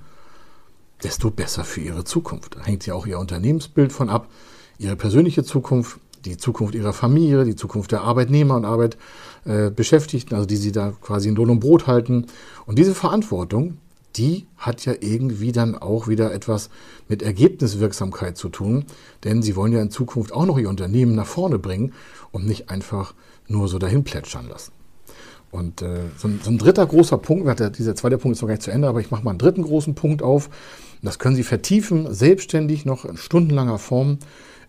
desto 1.03 1.31
besser 1.31 1.65
für 1.65 1.81
ihre 1.81 2.05
Zukunft. 2.05 2.57
Da 2.57 2.65
hängt 2.65 2.85
ja 2.85 2.93
auch 2.93 3.07
ihr 3.07 3.19
Unternehmensbild 3.19 3.91
von 3.91 4.11
ab, 4.11 4.29
ihre 4.77 4.97
persönliche 4.97 5.45
Zukunft, 5.45 5.99
die 6.27 6.37
Zukunft 6.37 6.75
ihrer 6.75 6.93
Familie, 6.93 7.45
die 7.45 7.57
Zukunft 7.57 7.93
der 7.93 8.03
Arbeitnehmer 8.03 8.57
und 8.57 8.65
Arbeitbeschäftigten, 8.65 10.35
also 10.35 10.47
die 10.47 10.57
sie 10.57 10.73
da 10.73 10.93
quasi 11.01 11.29
in 11.29 11.37
Lohn 11.37 11.51
und 11.51 11.61
Brot 11.61 11.87
halten. 11.87 12.27
Und 12.67 12.79
diese 12.79 12.95
Verantwortung, 12.95 13.79
die 14.17 14.47
hat 14.57 14.85
ja 14.85 14.95
irgendwie 14.99 15.53
dann 15.53 15.77
auch 15.77 16.09
wieder 16.09 16.33
etwas 16.33 16.71
mit 17.09 17.23
Ergebniswirksamkeit 17.23 18.37
zu 18.37 18.49
tun, 18.49 18.87
denn 19.25 19.43
sie 19.43 19.57
wollen 19.57 19.73
ja 19.73 19.81
in 19.81 19.91
Zukunft 19.91 20.33
auch 20.33 20.47
noch 20.47 20.59
ihr 20.59 20.69
Unternehmen 20.69 21.15
nach 21.15 21.27
vorne 21.27 21.59
bringen 21.59 21.93
und 22.33 22.47
nicht 22.47 22.71
einfach 22.71 23.15
nur 23.47 23.69
so 23.69 23.79
dahin 23.79 24.05
plätschern 24.05 24.49
lassen. 24.49 24.73
Und 25.51 25.81
äh, 25.81 26.01
so, 26.19 26.29
ein, 26.29 26.41
so, 26.43 26.51
ein, 26.51 26.59
dritter 26.59 26.85
großer 26.85 27.19
Punkt, 27.19 27.79
dieser 27.79 27.95
zweite 27.95 28.19
Punkt 28.19 28.37
ist 28.37 28.43
noch 28.43 28.49
gar 28.49 28.55
nicht 28.55 28.63
zu 28.63 28.71
Ende, 28.71 28.89
aber 28.89 29.01
ich 29.01 29.11
mache 29.11 29.23
mal 29.23 29.31
einen 29.31 29.39
dritten 29.39 29.63
großen 29.63 29.95
Punkt 29.95 30.23
auf. 30.23 30.51
Das 31.03 31.19
können 31.19 31.37
Sie 31.37 31.45
vertiefen, 31.45 32.13
selbstständig 32.13 32.85
noch 32.85 33.05
in 33.05 33.17
stundenlanger 33.17 33.79
Form, 33.79 34.19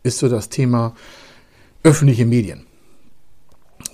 ist 0.04 0.20
so 0.20 0.30
das 0.30 0.50
Thema 0.50 0.94
öffentliche 1.84 2.26
Medien. 2.26 2.66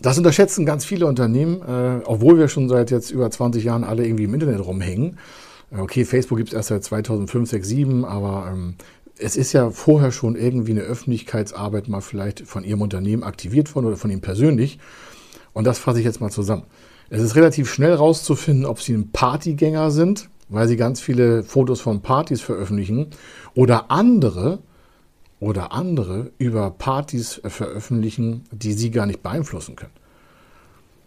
Das 0.02 0.17
unterschätzen 0.17 0.65
ganz 0.65 0.86
viele 0.86 1.06
Unternehmen, 1.08 1.62
äh, 1.62 2.02
obwohl 2.06 2.38
wir 2.38 2.48
schon 2.48 2.69
seit 2.69 2.91
jetzt 2.91 3.12
über 3.12 3.30
20 3.30 3.63
Jahren 3.63 3.84
alle 3.84 4.06
irgendwie 4.06 4.26
im 4.26 4.34
Internet 4.34 4.65
rumhängen. 4.65 5.17
Äh, 5.72 5.80
okay, 5.80 6.06
Facebook 6.06 6.38
gibt 6.38 6.50
es 6.50 6.56
erst 6.56 6.69
seit 6.69 6.84
2005, 6.84 7.50
6, 7.50 7.67
7, 7.67 8.06
aber 8.06 8.50
ähm, 8.52 8.76
es 9.17 9.36
ist 9.36 9.54
ja 9.54 9.69
vorher 9.69 10.12
schon 10.12 10.36
irgendwie 10.36 10.72
eine 10.72 10.82
Öffentlichkeitsarbeit 10.82 11.88
mal 11.88 12.02
vielleicht 12.02 12.41
von 12.48 12.63
Ihrem 12.63 12.82
Unternehmen 12.82 13.24
aktiviert 13.24 13.74
worden 13.76 13.88
oder 13.88 13.98
von 13.98 14.12
Ihnen 14.12 14.22
persönlich. 14.22 14.80
Und 15.54 15.65
das 15.65 15.80
fasse 15.80 16.00
ich 16.00 16.06
jetzt 16.06 16.19
mal 16.19 16.32
zusammen. 16.32 16.63
Es 17.10 17.22
ist 17.22 17.36
relativ 17.36 17.72
schnell 17.72 17.93
rauszufinden, 17.93 18.65
ob 18.65 18.82
Sie 18.82 18.93
ein 18.93 19.12
Partygänger 19.12 19.91
sind, 19.91 20.30
weil 20.50 20.67
Sie 20.67 20.78
ganz 20.78 21.00
viele 21.00 21.43
Fotos 21.43 21.80
von 21.80 22.02
Partys 22.02 22.41
veröffentlichen 22.41 23.12
oder 23.54 23.91
andere, 23.91 24.60
oder 25.43 25.73
andere 25.73 26.32
über 26.38 26.71
Partys 26.71 27.41
veröffentlichen, 27.43 28.45
die 28.51 28.71
sie 28.71 28.91
gar 28.91 29.06
nicht 29.06 29.21
beeinflussen 29.21 29.75
können. 29.75 29.91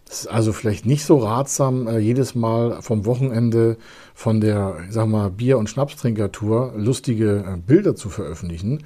Es 0.07 0.21
ist 0.21 0.27
also 0.27 0.53
vielleicht 0.53 0.85
nicht 0.85 1.03
so 1.03 1.17
ratsam, 1.17 1.87
äh, 1.87 1.97
jedes 1.97 2.35
Mal 2.35 2.81
vom 2.81 3.05
Wochenende 3.05 3.77
von 4.13 4.39
der, 4.39 4.77
ich 4.87 4.93
sag 4.93 5.07
mal, 5.07 5.29
Bier- 5.31 5.57
und 5.57 5.69
Schnapstrinkertour 5.69 6.73
lustige 6.77 7.43
äh, 7.45 7.57
Bilder 7.57 7.95
zu 7.95 8.09
veröffentlichen 8.09 8.83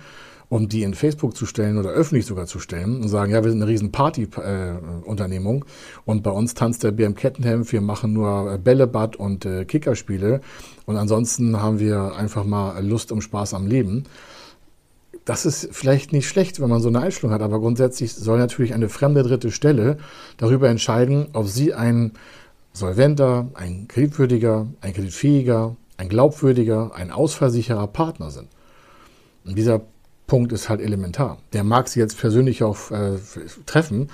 und 0.48 0.72
die 0.72 0.84
in 0.84 0.94
Facebook 0.94 1.36
zu 1.36 1.46
stellen 1.46 1.78
oder 1.78 1.90
öffentlich 1.90 2.26
sogar 2.26 2.46
zu 2.46 2.60
stellen 2.60 3.02
und 3.02 3.10
sagen, 3.10 3.34
ja, 3.34 3.44
wir 3.44 3.52
sind 3.52 3.62
eine 3.62 3.70
riesen 3.70 3.92
Party-Unternehmung 3.92 5.66
äh, 5.66 6.00
und 6.06 6.24
bei 6.24 6.32
uns 6.32 6.54
tanzt 6.56 6.84
der 6.84 6.92
Bär 6.92 7.08
im 7.08 7.16
Kettenhemd, 7.16 7.72
wir 7.72 7.82
machen 7.82 8.14
nur 8.14 8.58
Bällebad 8.58 9.18
und 9.18 9.48
Kickerspiele 9.68 10.42
und 10.86 10.98
ansonsten 10.98 11.62
haben 11.62 11.80
wir 11.80 12.16
einfach 12.16 12.46
mal 12.46 12.84
Lust 12.86 13.12
und 13.12 13.22
Spaß 13.22 13.54
am 13.54 13.68
Leben 13.68 14.06
das 15.26 15.46
ist 15.46 15.70
vielleicht 15.72 16.14
nicht 16.14 16.28
schlecht, 16.28 16.60
wenn 16.60 16.70
man 16.70 16.82
so 16.82 16.88
eine 16.88 17.00
Einstellung 17.00 17.34
hat, 17.34 17.42
aber 17.42 17.60
grundsätzlich 17.60 18.14
soll 18.14 18.40
natürlich 18.40 18.74
eine 18.74 18.90
fremde 18.90 19.24
dritte 19.24 19.52
Stelle 19.52 19.98
darüber 20.38 20.70
entscheiden, 20.70 21.28
ob 21.34 21.48
sie 21.48 21.74
ein 21.74 22.14
solventer, 22.74 23.50
ein 23.54 23.88
kreditwürdiger, 23.88 24.68
ein 24.82 24.94
kreditfähiger, 24.94 25.76
ein 25.98 26.10
glaubwürdiger, 26.10 26.96
ein 26.96 27.12
ausfallsicherer 27.12 27.88
Partner 27.88 28.32
sind. 28.32 28.48
Und 29.46 29.58
dieser 29.58 29.82
Punkt 30.28 30.52
ist 30.54 30.70
halt 30.70 30.82
elementar. 30.82 31.38
Der 31.54 31.64
mag 31.64 31.88
sie 31.88 32.00
jetzt 32.00 32.18
persönlich 32.18 32.64
auch 32.64 32.92
äh, 32.92 33.18
treffen, 33.66 34.10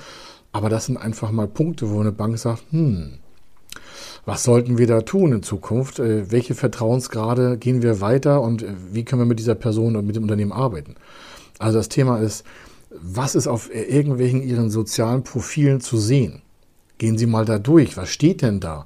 aber 0.52 0.70
das 0.70 0.88
sind 0.88 0.98
einfach 0.98 1.32
mal 1.32 1.48
Punkte, 1.48 1.90
wo 1.90 2.00
eine 2.00 2.12
Bank 2.12 2.38
sagt, 2.40 2.64
hm, 2.72 3.20
was 4.28 4.44
sollten 4.44 4.78
wir 4.78 4.88
da 4.88 5.02
tun 5.02 5.32
in 5.32 5.42
Zukunft? 5.42 6.00
Äh, 6.00 6.30
welche 6.30 6.54
Vertrauensgrade 6.54 7.58
gehen 7.58 7.82
wir 7.82 8.02
weiter 8.02 8.42
und 8.42 8.62
äh, 8.62 8.74
wie 8.92 9.06
können 9.06 9.22
wir 9.22 9.26
mit 9.26 9.40
dieser 9.40 9.56
Person 9.56 9.96
und 9.96 10.06
mit 10.06 10.18
dem 10.18 10.24
Unternehmen 10.24 10.52
arbeiten? 10.52 10.96
Also 11.60 11.80
das 11.80 11.90
Thema 11.90 12.20
ist 12.20 12.46
was 12.90 13.36
ist 13.36 13.48
auf 13.48 13.74
irgendwelchen 13.74 14.42
Ihren 14.42 14.70
sozialen 14.70 15.24
Profilen 15.24 15.82
zu 15.82 15.98
sehen? 15.98 16.42
Gehen 16.98 17.18
Sie 17.18 17.28
mal 17.28 17.46
da 17.46 17.60
durch. 17.60 17.98
Was 17.98 18.10
steht 18.10 18.42
denn 18.42 18.60
da? 18.60 18.86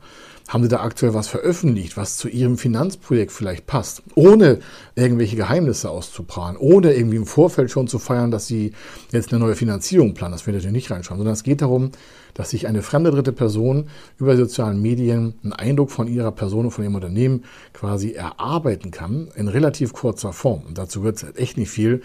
Haben 0.51 0.63
Sie 0.63 0.67
da 0.67 0.81
aktuell 0.81 1.13
was 1.13 1.29
veröffentlicht, 1.29 1.95
was 1.95 2.17
zu 2.17 2.27
Ihrem 2.27 2.57
Finanzprojekt 2.57 3.31
vielleicht 3.31 3.67
passt, 3.67 4.03
ohne 4.15 4.59
irgendwelche 4.95 5.37
Geheimnisse 5.37 5.89
auszuprahlen, 5.89 6.57
ohne 6.57 6.93
irgendwie 6.93 7.15
im 7.15 7.25
Vorfeld 7.25 7.71
schon 7.71 7.87
zu 7.87 7.99
feiern, 7.99 8.31
dass 8.31 8.47
Sie 8.47 8.73
jetzt 9.13 9.31
eine 9.31 9.39
neue 9.39 9.55
Finanzierung 9.55 10.13
planen? 10.13 10.33
Das 10.33 10.45
will 10.45 10.55
ich 10.55 10.69
nicht 10.69 10.91
reinschauen, 10.91 11.19
sondern 11.19 11.35
es 11.35 11.43
geht 11.43 11.61
darum, 11.61 11.91
dass 12.33 12.49
sich 12.49 12.67
eine 12.67 12.81
fremde 12.81 13.11
dritte 13.11 13.31
Person 13.31 13.87
über 14.17 14.35
sozialen 14.35 14.81
Medien 14.81 15.35
einen 15.41 15.53
Eindruck 15.53 15.89
von 15.89 16.09
ihrer 16.09 16.33
Person 16.33 16.65
und 16.65 16.71
von 16.71 16.83
ihrem 16.83 16.95
Unternehmen 16.95 17.45
quasi 17.71 18.11
erarbeiten 18.11 18.91
kann 18.91 19.29
in 19.35 19.47
relativ 19.47 19.93
kurzer 19.93 20.33
Form. 20.33 20.63
Und 20.67 20.77
dazu 20.77 21.01
wird 21.01 21.23
es 21.23 21.33
echt 21.37 21.55
nicht 21.55 21.69
viel. 21.69 22.01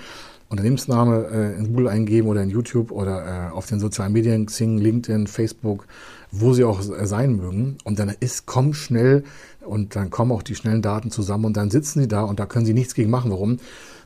Unternehmensname 0.48 1.26
äh, 1.32 1.58
in 1.58 1.66
Google 1.66 1.88
eingeben 1.88 2.28
oder 2.28 2.44
in 2.44 2.50
YouTube 2.50 2.92
oder 2.92 3.48
äh, 3.48 3.50
auf 3.50 3.66
den 3.66 3.80
sozialen 3.80 4.12
Medien, 4.12 4.46
Xing, 4.46 4.78
LinkedIn, 4.78 5.26
Facebook, 5.26 5.88
wo 6.30 6.52
sie 6.52 6.64
auch 6.64 6.80
sein 6.82 7.36
mögen. 7.36 7.78
Und 7.84 7.98
dann 7.98 8.08
ist, 8.20 8.46
komm 8.46 8.74
schnell 8.74 9.24
und 9.60 9.96
dann 9.96 10.10
kommen 10.10 10.32
auch 10.32 10.42
die 10.42 10.54
schnellen 10.54 10.82
Daten 10.82 11.10
zusammen 11.10 11.46
und 11.46 11.56
dann 11.56 11.70
sitzen 11.70 12.00
sie 12.00 12.08
da 12.08 12.22
und 12.22 12.40
da 12.40 12.46
können 12.46 12.66
sie 12.66 12.74
nichts 12.74 12.94
gegen 12.94 13.10
machen. 13.10 13.30
Warum? 13.30 13.58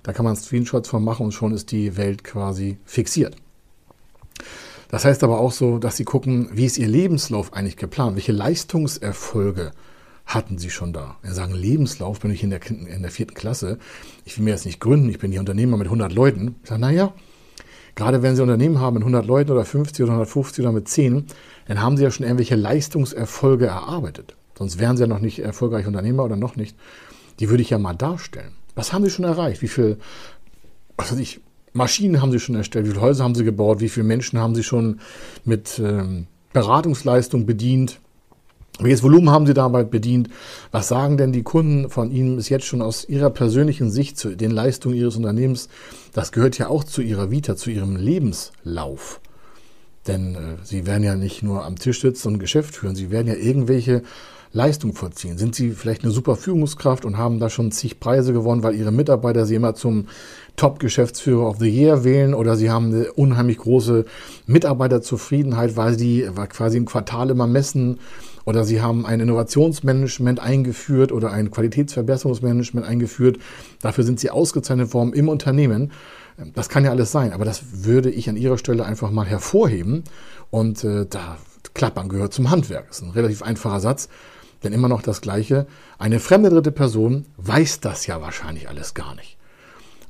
Da 0.02 0.12
kann 0.12 0.24
man 0.24 0.36
Screenshots 0.36 0.88
von 0.88 1.04
machen 1.04 1.26
und 1.26 1.32
schon 1.32 1.52
ist 1.52 1.70
die 1.72 1.96
Welt 1.96 2.24
quasi 2.24 2.78
fixiert. 2.84 3.36
Das 4.88 5.04
heißt 5.04 5.22
aber 5.22 5.38
auch 5.38 5.52
so, 5.52 5.78
dass 5.78 5.96
sie 5.96 6.04
gucken, 6.04 6.48
wie 6.52 6.64
ist 6.64 6.78
ihr 6.78 6.88
Lebenslauf 6.88 7.52
eigentlich 7.52 7.76
geplant? 7.76 8.16
Welche 8.16 8.32
Leistungserfolge 8.32 9.70
hatten 10.26 10.58
sie 10.58 10.70
schon 10.70 10.92
da? 10.92 11.16
Wir 11.22 11.32
sagen, 11.32 11.54
Lebenslauf 11.54 12.20
bin 12.20 12.32
ich 12.32 12.42
in 12.42 12.50
der, 12.50 12.60
in 12.68 13.02
der 13.02 13.10
vierten 13.10 13.34
Klasse. 13.34 13.78
Ich 14.24 14.36
will 14.36 14.44
mir 14.44 14.50
jetzt 14.50 14.66
nicht 14.66 14.80
gründen, 14.80 15.08
ich 15.08 15.18
bin 15.18 15.30
hier 15.30 15.40
Unternehmer 15.40 15.76
mit 15.76 15.86
100 15.86 16.12
Leuten. 16.12 16.56
Ich 16.62 16.68
sage, 16.68 16.80
naja, 16.80 17.12
gerade 17.94 18.22
wenn 18.22 18.36
Sie 18.36 18.42
Unternehmen 18.42 18.80
haben 18.80 18.94
mit 18.94 19.02
100 19.02 19.26
Leuten 19.26 19.50
oder 19.50 19.64
50 19.64 20.02
oder 20.02 20.12
150 20.12 20.64
oder 20.64 20.72
mit 20.72 20.88
10, 20.88 21.26
dann 21.66 21.82
haben 21.82 21.96
Sie 21.96 22.02
ja 22.02 22.10
schon 22.10 22.24
irgendwelche 22.24 22.56
Leistungserfolge 22.56 23.66
erarbeitet. 23.66 24.36
Sonst 24.58 24.78
wären 24.78 24.96
Sie 24.96 25.02
ja 25.02 25.06
noch 25.06 25.20
nicht 25.20 25.38
erfolgreich 25.38 25.86
Unternehmer 25.86 26.24
oder 26.24 26.36
noch 26.36 26.56
nicht. 26.56 26.76
Die 27.38 27.48
würde 27.48 27.62
ich 27.62 27.70
ja 27.70 27.78
mal 27.78 27.94
darstellen. 27.94 28.52
Was 28.74 28.92
haben 28.92 29.04
Sie 29.04 29.10
schon 29.10 29.24
erreicht? 29.24 29.62
Wie 29.62 29.68
viel, 29.68 29.98
was 30.96 31.12
weiß 31.12 31.18
ich, 31.18 31.40
Maschinen 31.72 32.20
haben 32.20 32.32
Sie 32.32 32.40
schon 32.40 32.56
erstellt? 32.56 32.86
Wie 32.86 32.90
viele 32.90 33.00
Häuser 33.00 33.24
haben 33.24 33.34
Sie 33.34 33.44
gebaut? 33.44 33.80
Wie 33.80 33.88
viele 33.88 34.04
Menschen 34.04 34.38
haben 34.38 34.54
Sie 34.54 34.62
schon 34.62 35.00
mit 35.44 35.78
ähm, 35.78 36.26
Beratungsleistung 36.52 37.46
bedient? 37.46 38.00
Welches 38.82 39.02
Volumen 39.02 39.28
haben 39.28 39.46
Sie 39.46 39.52
dabei 39.52 39.84
bedient? 39.84 40.30
Was 40.72 40.88
sagen 40.88 41.18
denn 41.18 41.32
die 41.32 41.42
Kunden 41.42 41.90
von 41.90 42.10
Ihnen 42.10 42.36
bis 42.36 42.48
jetzt 42.48 42.64
schon 42.64 42.80
aus 42.80 43.06
Ihrer 43.06 43.28
persönlichen 43.28 43.90
Sicht 43.90 44.18
zu 44.18 44.34
den 44.34 44.50
Leistungen 44.50 44.94
Ihres 44.94 45.16
Unternehmens? 45.16 45.68
Das 46.14 46.32
gehört 46.32 46.56
ja 46.56 46.68
auch 46.68 46.84
zu 46.84 47.02
Ihrer 47.02 47.30
Vita, 47.30 47.56
zu 47.56 47.70
Ihrem 47.70 47.96
Lebenslauf. 47.96 49.20
Denn 50.06 50.34
äh, 50.34 50.38
Sie 50.64 50.86
werden 50.86 51.04
ja 51.04 51.14
nicht 51.14 51.42
nur 51.42 51.64
am 51.66 51.76
Tisch 51.76 52.00
sitzen 52.00 52.28
und 52.28 52.34
ein 52.34 52.40
Geschäft 52.40 52.74
führen, 52.74 52.96
Sie 52.96 53.10
werden 53.10 53.28
ja 53.28 53.34
irgendwelche 53.34 54.02
Leistung 54.52 54.94
vollziehen? 54.94 55.38
Sind 55.38 55.54
Sie 55.54 55.70
vielleicht 55.70 56.02
eine 56.02 56.12
super 56.12 56.34
Führungskraft 56.34 57.04
und 57.04 57.18
haben 57.18 57.38
da 57.38 57.50
schon 57.50 57.70
zig 57.70 58.00
Preise 58.00 58.32
gewonnen, 58.32 58.62
weil 58.62 58.74
Ihre 58.74 58.90
Mitarbeiter 58.90 59.46
Sie 59.46 59.54
immer 59.54 59.74
zum 59.74 60.06
Top-Geschäftsführer 60.56 61.46
of 61.46 61.58
the 61.58 61.68
Year 61.68 62.02
wählen 62.02 62.34
oder 62.34 62.56
Sie 62.56 62.70
haben 62.70 62.86
eine 62.86 63.12
unheimlich 63.12 63.58
große 63.58 64.06
Mitarbeiterzufriedenheit, 64.46 65.76
weil 65.76 65.98
Sie 65.98 66.28
quasi 66.48 66.78
im 66.78 66.86
Quartal 66.86 67.30
immer 67.30 67.46
messen 67.46 68.00
oder 68.44 68.64
Sie 68.64 68.80
haben 68.80 69.06
ein 69.06 69.20
Innovationsmanagement 69.20 70.40
eingeführt 70.40 71.12
oder 71.12 71.32
ein 71.32 71.50
Qualitätsverbesserungsmanagement 71.50 72.86
eingeführt. 72.86 73.38
Dafür 73.80 74.04
sind 74.04 74.20
Sie 74.20 74.30
ausgezeichnet 74.30 74.94
worden 74.94 75.12
im 75.12 75.28
Unternehmen. 75.28 75.92
Das 76.54 76.68
kann 76.68 76.84
ja 76.84 76.90
alles 76.90 77.12
sein, 77.12 77.32
aber 77.32 77.44
das 77.44 77.84
würde 77.84 78.10
ich 78.10 78.28
an 78.28 78.36
Ihrer 78.36 78.58
Stelle 78.58 78.84
einfach 78.84 79.10
mal 79.10 79.26
hervorheben. 79.26 80.04
Und 80.50 80.84
äh, 80.84 81.06
da 81.08 81.36
Klappern 81.74 82.08
gehört 82.08 82.32
zum 82.32 82.50
Handwerk. 82.50 82.88
Das 82.88 82.98
ist 82.98 83.04
ein 83.04 83.10
relativ 83.10 83.42
einfacher 83.42 83.80
Satz. 83.80 84.08
Denn 84.62 84.72
immer 84.72 84.88
noch 84.88 85.02
das 85.02 85.20
Gleiche. 85.20 85.66
Eine 85.98 86.20
fremde 86.20 86.50
dritte 86.50 86.72
Person 86.72 87.26
weiß 87.38 87.80
das 87.80 88.06
ja 88.06 88.20
wahrscheinlich 88.20 88.68
alles 88.68 88.94
gar 88.94 89.14
nicht. 89.14 89.38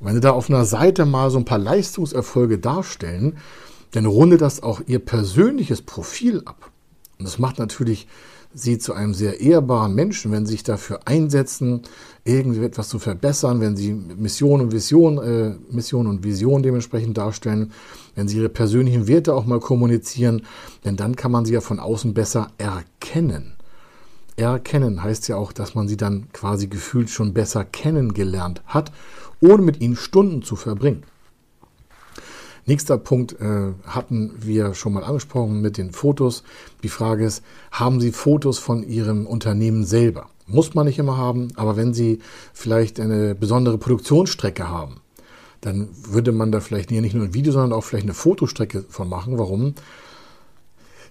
Und 0.00 0.06
wenn 0.08 0.14
Sie 0.14 0.20
da 0.20 0.30
auf 0.30 0.48
einer 0.48 0.64
Seite 0.64 1.06
mal 1.06 1.30
so 1.30 1.38
ein 1.38 1.44
paar 1.44 1.58
Leistungserfolge 1.58 2.58
darstellen, 2.58 3.36
dann 3.92 4.06
rundet 4.06 4.40
das 4.40 4.62
auch 4.62 4.80
Ihr 4.86 4.98
persönliches 4.98 5.82
Profil 5.82 6.42
ab. 6.44 6.69
Und 7.20 7.26
das 7.26 7.38
macht 7.38 7.58
natürlich 7.58 8.08
Sie 8.52 8.78
zu 8.78 8.94
einem 8.94 9.14
sehr 9.14 9.40
ehrbaren 9.40 9.94
Menschen, 9.94 10.32
wenn 10.32 10.44
Sie 10.44 10.52
sich 10.52 10.64
dafür 10.64 11.00
einsetzen, 11.04 11.82
irgendwie 12.24 12.64
etwas 12.64 12.88
zu 12.88 12.98
verbessern, 12.98 13.60
wenn 13.60 13.76
Sie 13.76 13.92
Mission 13.92 14.60
und 14.60 14.72
Vision, 14.72 15.18
äh, 15.18 15.54
Mission 15.70 16.08
und 16.08 16.24
Vision 16.24 16.64
dementsprechend 16.64 17.16
darstellen, 17.16 17.72
wenn 18.16 18.26
Sie 18.26 18.38
Ihre 18.38 18.48
persönlichen 18.48 19.06
Werte 19.06 19.34
auch 19.34 19.44
mal 19.46 19.60
kommunizieren, 19.60 20.42
denn 20.84 20.96
dann 20.96 21.14
kann 21.14 21.30
man 21.30 21.44
sie 21.44 21.52
ja 21.52 21.60
von 21.60 21.78
außen 21.78 22.12
besser 22.12 22.48
erkennen. 22.58 23.52
Erkennen 24.36 25.02
heißt 25.02 25.28
ja 25.28 25.36
auch, 25.36 25.52
dass 25.52 25.74
man 25.74 25.86
sie 25.86 25.98
dann 25.98 26.32
quasi 26.32 26.66
gefühlt 26.66 27.10
schon 27.10 27.34
besser 27.34 27.64
kennengelernt 27.64 28.62
hat, 28.66 28.90
ohne 29.40 29.62
mit 29.62 29.80
ihnen 29.80 29.96
Stunden 29.96 30.42
zu 30.42 30.56
verbringen. 30.56 31.04
Nächster 32.66 32.98
Punkt 32.98 33.40
äh, 33.40 33.72
hatten 33.84 34.32
wir 34.38 34.74
schon 34.74 34.92
mal 34.92 35.04
angesprochen 35.04 35.60
mit 35.60 35.78
den 35.78 35.92
Fotos. 35.92 36.42
Die 36.82 36.88
Frage 36.88 37.24
ist, 37.24 37.42
haben 37.70 38.00
Sie 38.00 38.12
Fotos 38.12 38.58
von 38.58 38.82
Ihrem 38.82 39.26
Unternehmen 39.26 39.84
selber? 39.84 40.28
Muss 40.46 40.74
man 40.74 40.86
nicht 40.86 40.98
immer 40.98 41.16
haben, 41.16 41.48
aber 41.56 41.76
wenn 41.76 41.94
Sie 41.94 42.18
vielleicht 42.52 43.00
eine 43.00 43.34
besondere 43.34 43.78
Produktionsstrecke 43.78 44.68
haben, 44.68 45.00
dann 45.60 45.88
würde 46.08 46.32
man 46.32 46.52
da 46.52 46.60
vielleicht 46.60 46.90
nicht 46.90 47.14
nur 47.14 47.24
ein 47.24 47.34
Video, 47.34 47.52
sondern 47.52 47.72
auch 47.72 47.84
vielleicht 47.84 48.04
eine 48.04 48.14
Fotostrecke 48.14 48.84
von 48.88 49.08
machen. 49.08 49.38
Warum? 49.38 49.74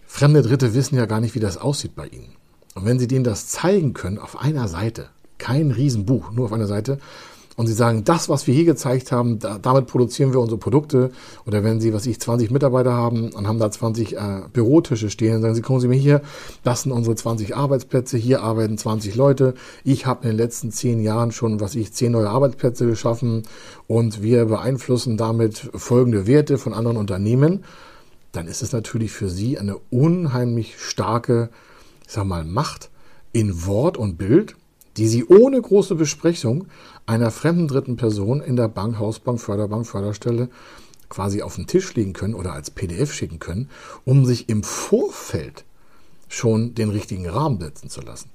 Fremde 0.07 0.41
Dritte 0.41 0.73
wissen 0.73 0.95
ja 0.95 1.05
gar 1.05 1.21
nicht, 1.21 1.35
wie 1.35 1.39
das 1.39 1.57
aussieht 1.57 1.95
bei 1.95 2.07
Ihnen. 2.07 2.35
Und 2.75 2.85
wenn 2.85 2.99
Sie 2.99 3.07
denen 3.07 3.23
das 3.23 3.47
zeigen 3.47 3.93
können 3.93 4.17
auf 4.17 4.39
einer 4.39 4.67
Seite, 4.67 5.09
kein 5.37 5.71
Riesenbuch, 5.71 6.31
nur 6.31 6.45
auf 6.45 6.53
einer 6.53 6.67
Seite, 6.67 6.99
und 7.59 7.67
Sie 7.67 7.73
sagen, 7.73 8.05
das, 8.05 8.29
was 8.29 8.47
wir 8.47 8.53
hier 8.53 8.63
gezeigt 8.63 9.11
haben, 9.11 9.37
da, 9.37 9.57
damit 9.57 9.87
produzieren 9.87 10.31
wir 10.31 10.39
unsere 10.39 10.57
Produkte. 10.57 11.11
Oder 11.45 11.61
wenn 11.61 11.81
Sie, 11.81 11.93
was 11.93 12.05
ich, 12.05 12.17
20 12.17 12.51
Mitarbeiter 12.51 12.93
haben 12.93 13.33
und 13.33 13.49
haben 13.49 13.59
da 13.59 13.69
20 13.69 14.15
äh, 14.15 14.19
Bürotische 14.53 15.09
stehen, 15.09 15.33
dann 15.33 15.41
sagen 15.41 15.55
Sie, 15.55 15.61
kommen 15.61 15.81
Sie 15.81 15.89
mir 15.89 15.97
hier, 15.97 16.21
das 16.63 16.83
sind 16.83 16.93
unsere 16.93 17.17
20 17.17 17.57
Arbeitsplätze, 17.57 18.15
hier 18.15 18.43
arbeiten 18.43 18.77
20 18.77 19.13
Leute. 19.15 19.55
Ich 19.83 20.05
habe 20.05 20.23
in 20.23 20.29
den 20.29 20.37
letzten 20.37 20.71
10 20.71 21.01
Jahren 21.01 21.33
schon, 21.33 21.59
was 21.59 21.75
ich, 21.75 21.91
10 21.91 22.13
neue 22.13 22.29
Arbeitsplätze 22.29 22.87
geschaffen 22.87 23.43
und 23.87 24.21
wir 24.21 24.45
beeinflussen 24.45 25.17
damit 25.17 25.69
folgende 25.75 26.27
Werte 26.27 26.57
von 26.59 26.73
anderen 26.73 26.95
Unternehmen. 26.95 27.65
Dann 28.31 28.47
ist 28.47 28.61
es 28.61 28.71
natürlich 28.71 29.11
für 29.11 29.27
Sie 29.27 29.59
eine 29.59 29.75
unheimlich 29.89 30.79
starke, 30.79 31.49
ich 32.07 32.13
sag 32.13 32.23
mal, 32.23 32.45
Macht 32.45 32.89
in 33.33 33.65
Wort 33.65 33.97
und 33.97 34.17
Bild, 34.17 34.55
die 34.99 35.07
Sie 35.07 35.25
ohne 35.25 35.61
große 35.61 35.95
Besprechung 35.95 36.67
einer 37.09 37.31
fremden 37.31 37.67
dritten 37.67 37.97
Person 37.97 38.39
in 38.39 38.55
der 38.55 38.67
Bank, 38.67 38.99
Hausbank, 38.99 39.41
Förderbank, 39.41 39.87
Förderstelle 39.87 40.47
quasi 41.09 41.41
auf 41.41 41.55
den 41.55 41.65
Tisch 41.65 41.95
legen 41.95 42.13
können 42.13 42.35
oder 42.35 42.53
als 42.53 42.69
PDF 42.69 43.11
schicken 43.11 43.39
können, 43.39 43.67
um 44.05 44.25
sich 44.25 44.47
im 44.47 44.61
Vorfeld 44.61 45.65
schon 46.27 46.75
den 46.75 46.91
richtigen 46.91 47.27
Rahmen 47.27 47.59
setzen 47.59 47.89
zu 47.89 48.01
lassen. 48.01 48.29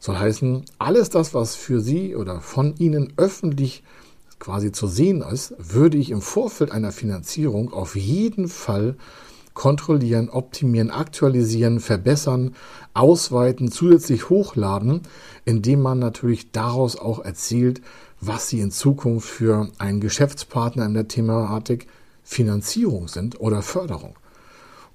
Soll 0.00 0.18
heißen, 0.18 0.64
alles 0.78 1.10
das, 1.10 1.34
was 1.34 1.54
für 1.54 1.80
Sie 1.80 2.16
oder 2.16 2.40
von 2.40 2.74
Ihnen 2.78 3.12
öffentlich 3.16 3.84
quasi 4.40 4.72
zu 4.72 4.88
sehen 4.88 5.22
ist, 5.22 5.54
würde 5.58 5.96
ich 5.96 6.10
im 6.10 6.20
Vorfeld 6.20 6.72
einer 6.72 6.90
Finanzierung 6.90 7.72
auf 7.72 7.94
jeden 7.94 8.48
Fall 8.48 8.96
kontrollieren, 9.60 10.30
optimieren, 10.30 10.90
aktualisieren, 10.90 11.80
verbessern, 11.80 12.54
ausweiten, 12.94 13.70
zusätzlich 13.70 14.30
hochladen, 14.30 15.02
indem 15.44 15.82
man 15.82 15.98
natürlich 15.98 16.50
daraus 16.50 16.96
auch 16.96 17.22
erzielt, 17.22 17.82
was 18.22 18.48
sie 18.48 18.60
in 18.60 18.70
Zukunft 18.70 19.28
für 19.28 19.68
einen 19.76 20.00
Geschäftspartner 20.00 20.86
in 20.86 20.94
der 20.94 21.08
Thematik 21.08 21.88
Finanzierung 22.22 23.06
sind 23.08 23.38
oder 23.38 23.60
Förderung. 23.60 24.14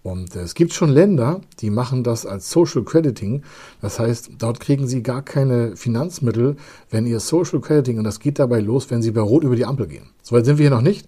Und 0.01 0.35
es 0.35 0.55
gibt 0.55 0.73
schon 0.73 0.89
Länder, 0.89 1.41
die 1.59 1.69
machen 1.69 2.03
das 2.03 2.25
als 2.25 2.49
Social 2.49 2.83
Crediting. 2.83 3.43
Das 3.81 3.99
heißt, 3.99 4.31
dort 4.39 4.59
kriegen 4.59 4.87
sie 4.87 5.03
gar 5.03 5.21
keine 5.21 5.75
Finanzmittel, 5.75 6.55
wenn 6.89 7.05
ihr 7.05 7.19
Social 7.19 7.61
Crediting, 7.61 7.99
und 7.99 8.03
das 8.03 8.19
geht 8.19 8.39
dabei 8.39 8.61
los, 8.61 8.89
wenn 8.89 9.03
sie 9.03 9.11
bei 9.11 9.21
Rot 9.21 9.43
über 9.43 9.55
die 9.55 9.65
Ampel 9.65 9.85
gehen. 9.85 10.09
Soweit 10.23 10.45
sind 10.45 10.57
wir 10.57 10.63
hier 10.63 10.75
noch 10.75 10.81
nicht. 10.81 11.07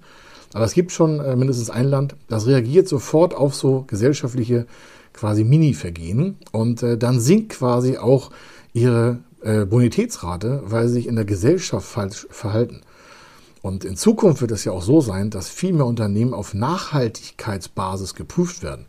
Aber 0.53 0.65
es 0.65 0.73
gibt 0.73 0.91
schon 0.91 1.19
äh, 1.19 1.35
mindestens 1.35 1.69
ein 1.69 1.87
Land, 1.87 2.15
das 2.29 2.47
reagiert 2.47 2.87
sofort 2.87 3.35
auf 3.35 3.55
so 3.55 3.83
gesellschaftliche 3.87 4.65
quasi 5.13 5.43
Mini-Vergehen 5.43 6.37
und 6.51 6.83
äh, 6.83 6.97
dann 6.97 7.19
sinkt 7.19 7.49
quasi 7.49 7.97
auch 7.97 8.31
ihre 8.73 9.19
äh, 9.41 9.65
Bonitätsrate, 9.65 10.61
weil 10.65 10.87
sie 10.87 10.95
sich 10.95 11.07
in 11.07 11.15
der 11.15 11.25
Gesellschaft 11.25 11.87
falsch 11.87 12.27
verhalten. 12.29 12.81
Und 13.61 13.83
in 13.83 13.97
Zukunft 13.97 14.41
wird 14.41 14.51
es 14.51 14.63
ja 14.63 14.71
auch 14.71 14.83
so 14.83 15.01
sein, 15.01 15.29
dass 15.29 15.49
viel 15.49 15.73
mehr 15.73 15.85
Unternehmen 15.85 16.33
auf 16.33 16.53
Nachhaltigkeitsbasis 16.53 18.13
geprüft 18.13 18.63
werden. 18.63 18.85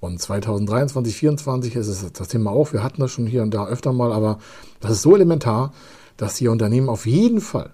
Und 0.00 0.20
2023, 0.20 1.14
2024 1.14 1.76
ist 1.76 1.88
es 1.88 2.12
das 2.12 2.28
Thema 2.28 2.50
auch. 2.50 2.72
Wir 2.72 2.82
hatten 2.82 3.00
das 3.00 3.10
schon 3.10 3.26
hier 3.26 3.42
und 3.42 3.52
da 3.52 3.66
öfter 3.66 3.92
mal, 3.92 4.12
aber 4.12 4.38
das 4.80 4.92
ist 4.92 5.02
so 5.02 5.14
elementar, 5.14 5.72
dass 6.16 6.34
die 6.34 6.48
Unternehmen 6.48 6.88
auf 6.88 7.06
jeden 7.06 7.40
Fall 7.40 7.70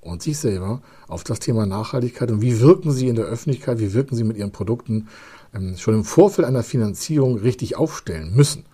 und 0.00 0.22
sich 0.22 0.38
selber 0.38 0.80
auf 1.08 1.24
das 1.24 1.40
Thema 1.40 1.66
Nachhaltigkeit 1.66 2.30
und 2.30 2.40
wie 2.40 2.60
wirken 2.60 2.90
sie 2.90 3.08
in 3.08 3.16
der 3.16 3.26
Öffentlichkeit, 3.26 3.80
wie 3.80 3.92
wirken 3.92 4.16
sie 4.16 4.24
mit 4.24 4.36
ihren 4.36 4.52
Produkten 4.52 5.08
ähm, 5.54 5.76
schon 5.76 5.94
im 5.94 6.04
Vorfeld 6.04 6.46
einer 6.46 6.62
Finanzierung 6.62 7.36
richtig 7.38 7.76
aufstellen 7.76 8.34
müssen. 8.34 8.64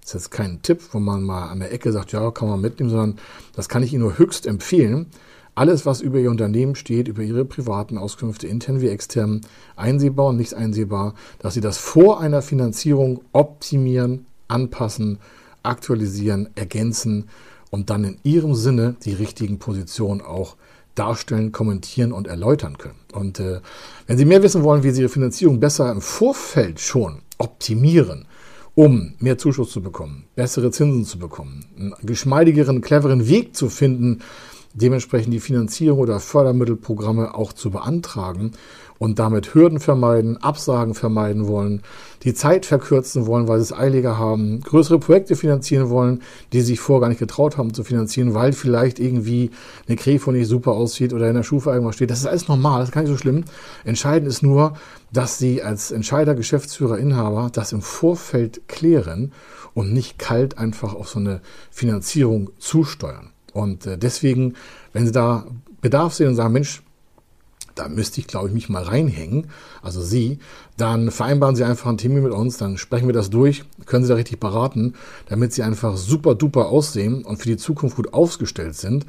Das 0.00 0.10
ist 0.10 0.14
jetzt 0.14 0.30
kein 0.30 0.60
Tipp, 0.62 0.80
wo 0.92 0.98
man 0.98 1.22
mal 1.22 1.48
an 1.48 1.60
der 1.60 1.72
Ecke 1.72 1.90
sagt, 1.92 2.12
ja, 2.12 2.30
kann 2.30 2.48
man 2.48 2.60
mitnehmen, 2.60 2.90
sondern 2.90 3.18
das 3.54 3.68
kann 3.68 3.82
ich 3.82 3.92
Ihnen 3.92 4.02
nur 4.02 4.18
höchst 4.18 4.46
empfehlen. 4.46 5.06
Alles, 5.54 5.86
was 5.86 6.00
über 6.00 6.18
Ihr 6.18 6.30
Unternehmen 6.30 6.74
steht, 6.74 7.08
über 7.08 7.22
Ihre 7.22 7.44
privaten 7.44 7.96
Auskünfte, 7.96 8.46
intern 8.46 8.80
wie 8.80 8.88
extern, 8.88 9.42
einsehbar 9.76 10.26
und 10.26 10.36
nicht 10.36 10.52
einsehbar, 10.52 11.14
dass 11.38 11.54
Sie 11.54 11.60
das 11.60 11.78
vor 11.78 12.20
einer 12.20 12.42
Finanzierung 12.42 13.22
optimieren, 13.32 14.26
anpassen, 14.48 15.18
aktualisieren, 15.62 16.50
ergänzen 16.54 17.28
und 17.74 17.90
dann 17.90 18.04
in 18.04 18.18
Ihrem 18.22 18.54
Sinne 18.54 18.94
die 19.04 19.14
richtigen 19.14 19.58
Positionen 19.58 20.20
auch 20.20 20.54
darstellen, 20.94 21.50
kommentieren 21.50 22.12
und 22.12 22.28
erläutern 22.28 22.78
können. 22.78 23.00
Und 23.12 23.40
äh, 23.40 23.60
wenn 24.06 24.16
Sie 24.16 24.24
mehr 24.24 24.44
wissen 24.44 24.62
wollen, 24.62 24.84
wie 24.84 24.90
Sie 24.92 25.00
Ihre 25.00 25.10
Finanzierung 25.10 25.58
besser 25.58 25.90
im 25.90 26.00
Vorfeld 26.00 26.78
schon 26.78 27.22
optimieren, 27.36 28.26
um 28.76 29.14
mehr 29.18 29.38
Zuschuss 29.38 29.72
zu 29.72 29.82
bekommen, 29.82 30.26
bessere 30.36 30.70
Zinsen 30.70 31.04
zu 31.04 31.18
bekommen, 31.18 31.66
einen 31.76 31.94
geschmeidigeren, 32.04 32.80
cleveren 32.80 33.26
Weg 33.26 33.56
zu 33.56 33.68
finden, 33.68 34.20
dementsprechend 34.72 35.34
die 35.34 35.40
Finanzierung 35.40 35.98
oder 35.98 36.20
Fördermittelprogramme 36.20 37.34
auch 37.34 37.52
zu 37.52 37.72
beantragen 37.72 38.52
und 38.98 39.18
damit 39.18 39.54
Hürden 39.54 39.80
vermeiden, 39.80 40.36
Absagen 40.38 40.94
vermeiden 40.94 41.46
wollen, 41.48 41.82
die 42.22 42.32
Zeit 42.32 42.64
verkürzen 42.64 43.26
wollen, 43.26 43.48
weil 43.48 43.58
sie 43.58 43.64
es 43.64 43.72
eiliger 43.72 44.18
haben, 44.18 44.60
größere 44.60 44.98
Projekte 44.98 45.36
finanzieren 45.36 45.90
wollen, 45.90 46.22
die 46.52 46.60
sich 46.60 46.80
vorher 46.80 47.02
gar 47.02 47.08
nicht 47.08 47.18
getraut 47.18 47.58
haben 47.58 47.74
zu 47.74 47.84
finanzieren, 47.84 48.34
weil 48.34 48.52
vielleicht 48.52 48.98
irgendwie 48.98 49.50
eine 49.86 49.96
Krefo 49.96 50.30
nicht 50.32 50.48
super 50.48 50.72
aussieht 50.72 51.12
oder 51.12 51.28
in 51.28 51.34
der 51.34 51.42
Schufa 51.42 51.72
irgendwas 51.72 51.96
steht. 51.96 52.10
Das 52.10 52.20
ist 52.20 52.26
alles 52.26 52.48
normal, 52.48 52.80
das 52.80 52.88
ist 52.88 52.94
gar 52.94 53.02
nicht 53.02 53.10
so 53.10 53.18
schlimm. 53.18 53.44
Entscheidend 53.84 54.28
ist 54.28 54.42
nur, 54.42 54.74
dass 55.12 55.38
sie 55.38 55.62
als 55.62 55.90
Entscheider, 55.90 56.34
Geschäftsführer, 56.34 56.98
Inhaber 56.98 57.50
das 57.52 57.72
im 57.72 57.82
Vorfeld 57.82 58.68
klären 58.68 59.32
und 59.74 59.92
nicht 59.92 60.18
kalt 60.18 60.56
einfach 60.56 60.94
auf 60.94 61.08
so 61.08 61.18
eine 61.18 61.40
Finanzierung 61.70 62.50
zusteuern. 62.58 63.30
Und 63.52 63.86
äh, 63.86 63.98
deswegen, 63.98 64.54
wenn 64.92 65.06
Sie 65.06 65.12
da 65.12 65.46
Bedarf 65.80 66.14
sehen 66.14 66.28
und 66.28 66.34
sagen, 66.36 66.52
Mensch, 66.52 66.82
da 67.74 67.88
müsste 67.88 68.20
ich, 68.20 68.26
glaube 68.26 68.48
ich, 68.48 68.54
mich 68.54 68.68
mal 68.68 68.82
reinhängen, 68.82 69.48
also 69.82 70.00
Sie, 70.00 70.38
dann 70.76 71.10
vereinbaren 71.10 71.56
Sie 71.56 71.64
einfach 71.64 71.88
einen 71.88 71.98
Termin 71.98 72.22
mit 72.22 72.32
uns, 72.32 72.56
dann 72.56 72.78
sprechen 72.78 73.06
wir 73.06 73.14
das 73.14 73.30
durch, 73.30 73.64
können 73.86 74.04
Sie 74.04 74.08
da 74.08 74.14
richtig 74.14 74.40
beraten, 74.40 74.94
damit 75.28 75.52
Sie 75.52 75.62
einfach 75.62 75.96
super 75.96 76.34
duper 76.34 76.66
aussehen 76.66 77.24
und 77.24 77.38
für 77.38 77.48
die 77.48 77.56
Zukunft 77.56 77.96
gut 77.96 78.12
aufgestellt 78.12 78.76
sind. 78.76 79.06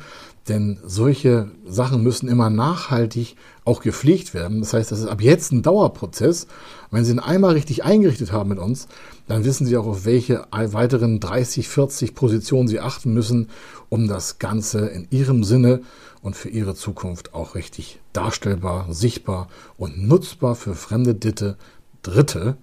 Denn 0.48 0.78
solche 0.86 1.50
Sachen 1.68 2.04
müssen 2.04 2.28
immer 2.28 2.52
nachhaltig 2.52 3.36
auch 3.64 3.82
gepflegt 3.82 4.36
werden. 4.36 4.60
Das 4.60 4.74
heißt, 4.74 4.92
das 4.92 5.00
ist 5.00 5.08
ab 5.08 5.22
jetzt 5.22 5.52
ein 5.52 5.64
Dauerprozess. 5.64 6.46
wenn 6.92 7.04
Sie 7.04 7.14
ihn 7.14 7.20
einmal 7.20 7.54
richtig 7.54 7.84
eingerichtet 7.84 8.32
haben 8.32 8.50
mit 8.50 8.60
uns, 8.60 8.88
dann 9.28 9.44
wissen 9.44 9.66
Sie 9.66 9.76
auch, 9.76 9.88
auf 9.88 10.06
welche 10.06 10.46
weiteren 10.52 11.20
30, 11.20 11.68
40 11.68 12.14
Positionen 12.14 12.68
Sie 12.68 12.80
achten 12.80 13.12
müssen, 13.12 13.50
um 13.90 14.08
das 14.08 14.38
Ganze 14.38 14.86
in 14.86 15.08
Ihrem 15.10 15.44
Sinne 15.44 15.82
und 16.26 16.36
für 16.36 16.50
Ihre 16.50 16.74
Zukunft 16.74 17.36
auch 17.36 17.54
richtig 17.54 18.00
darstellbar, 18.12 18.88
sichtbar 18.90 19.48
und 19.78 20.08
nutzbar 20.08 20.56
für 20.56 20.74
fremde 20.74 21.14
Ditte, 21.14 21.56
Dritte 22.02 22.58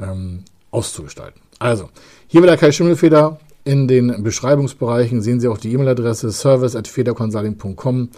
ähm, 0.00 0.44
auszugestalten. 0.70 1.42
Also, 1.58 1.90
hier 2.28 2.42
wieder 2.44 2.56
Kai 2.56 2.70
Schimmelfeder. 2.70 3.40
In 3.64 3.88
den 3.88 4.22
Beschreibungsbereichen 4.22 5.22
sehen 5.22 5.40
Sie 5.40 5.48
auch 5.48 5.58
die 5.58 5.72
E-Mail-Adresse 5.72 6.30
service.federconsulting.com 6.30 8.10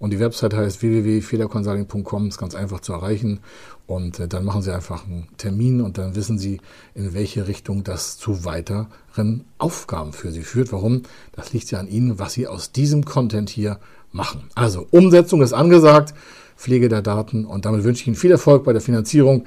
und 0.00 0.10
die 0.10 0.18
Website 0.18 0.54
heißt 0.54 0.82
www.federconsulting.com, 0.82 2.28
ist 2.28 2.38
ganz 2.38 2.54
einfach 2.54 2.80
zu 2.80 2.94
erreichen. 2.94 3.40
Und 3.86 4.18
äh, 4.18 4.28
dann 4.28 4.44
machen 4.44 4.62
Sie 4.62 4.74
einfach 4.74 5.06
einen 5.06 5.28
Termin 5.36 5.80
und 5.80 5.98
dann 5.98 6.16
wissen 6.16 6.38
Sie, 6.38 6.60
in 6.94 7.14
welche 7.14 7.46
Richtung 7.46 7.84
das 7.84 8.16
zu 8.16 8.44
weiteren 8.44 9.44
Aufgaben 9.58 10.12
für 10.12 10.32
Sie 10.32 10.42
führt. 10.42 10.72
Warum? 10.72 11.02
Das 11.32 11.52
liegt 11.52 11.70
ja 11.70 11.78
an 11.78 11.86
Ihnen, 11.86 12.18
was 12.18 12.32
Sie 12.32 12.48
aus 12.48 12.72
diesem 12.72 13.04
Content 13.04 13.50
hier 13.50 13.78
machen. 14.12 14.48
Also 14.54 14.86
Umsetzung 14.90 15.42
ist 15.42 15.52
angesagt, 15.52 16.14
Pflege 16.56 16.88
der 16.88 17.02
Daten 17.02 17.44
und 17.44 17.64
damit 17.64 17.84
wünsche 17.84 18.02
ich 18.02 18.06
Ihnen 18.06 18.16
viel 18.16 18.30
Erfolg 18.30 18.64
bei 18.64 18.72
der 18.72 18.82
Finanzierung. 18.82 19.44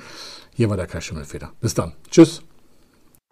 Hier 0.55 0.69
war 0.69 0.77
der 0.77 0.87
Kai 0.87 1.01
Schimmelfeder. 1.01 1.51
Bis 1.61 1.73
dann. 1.73 1.93
Tschüss. 2.09 2.41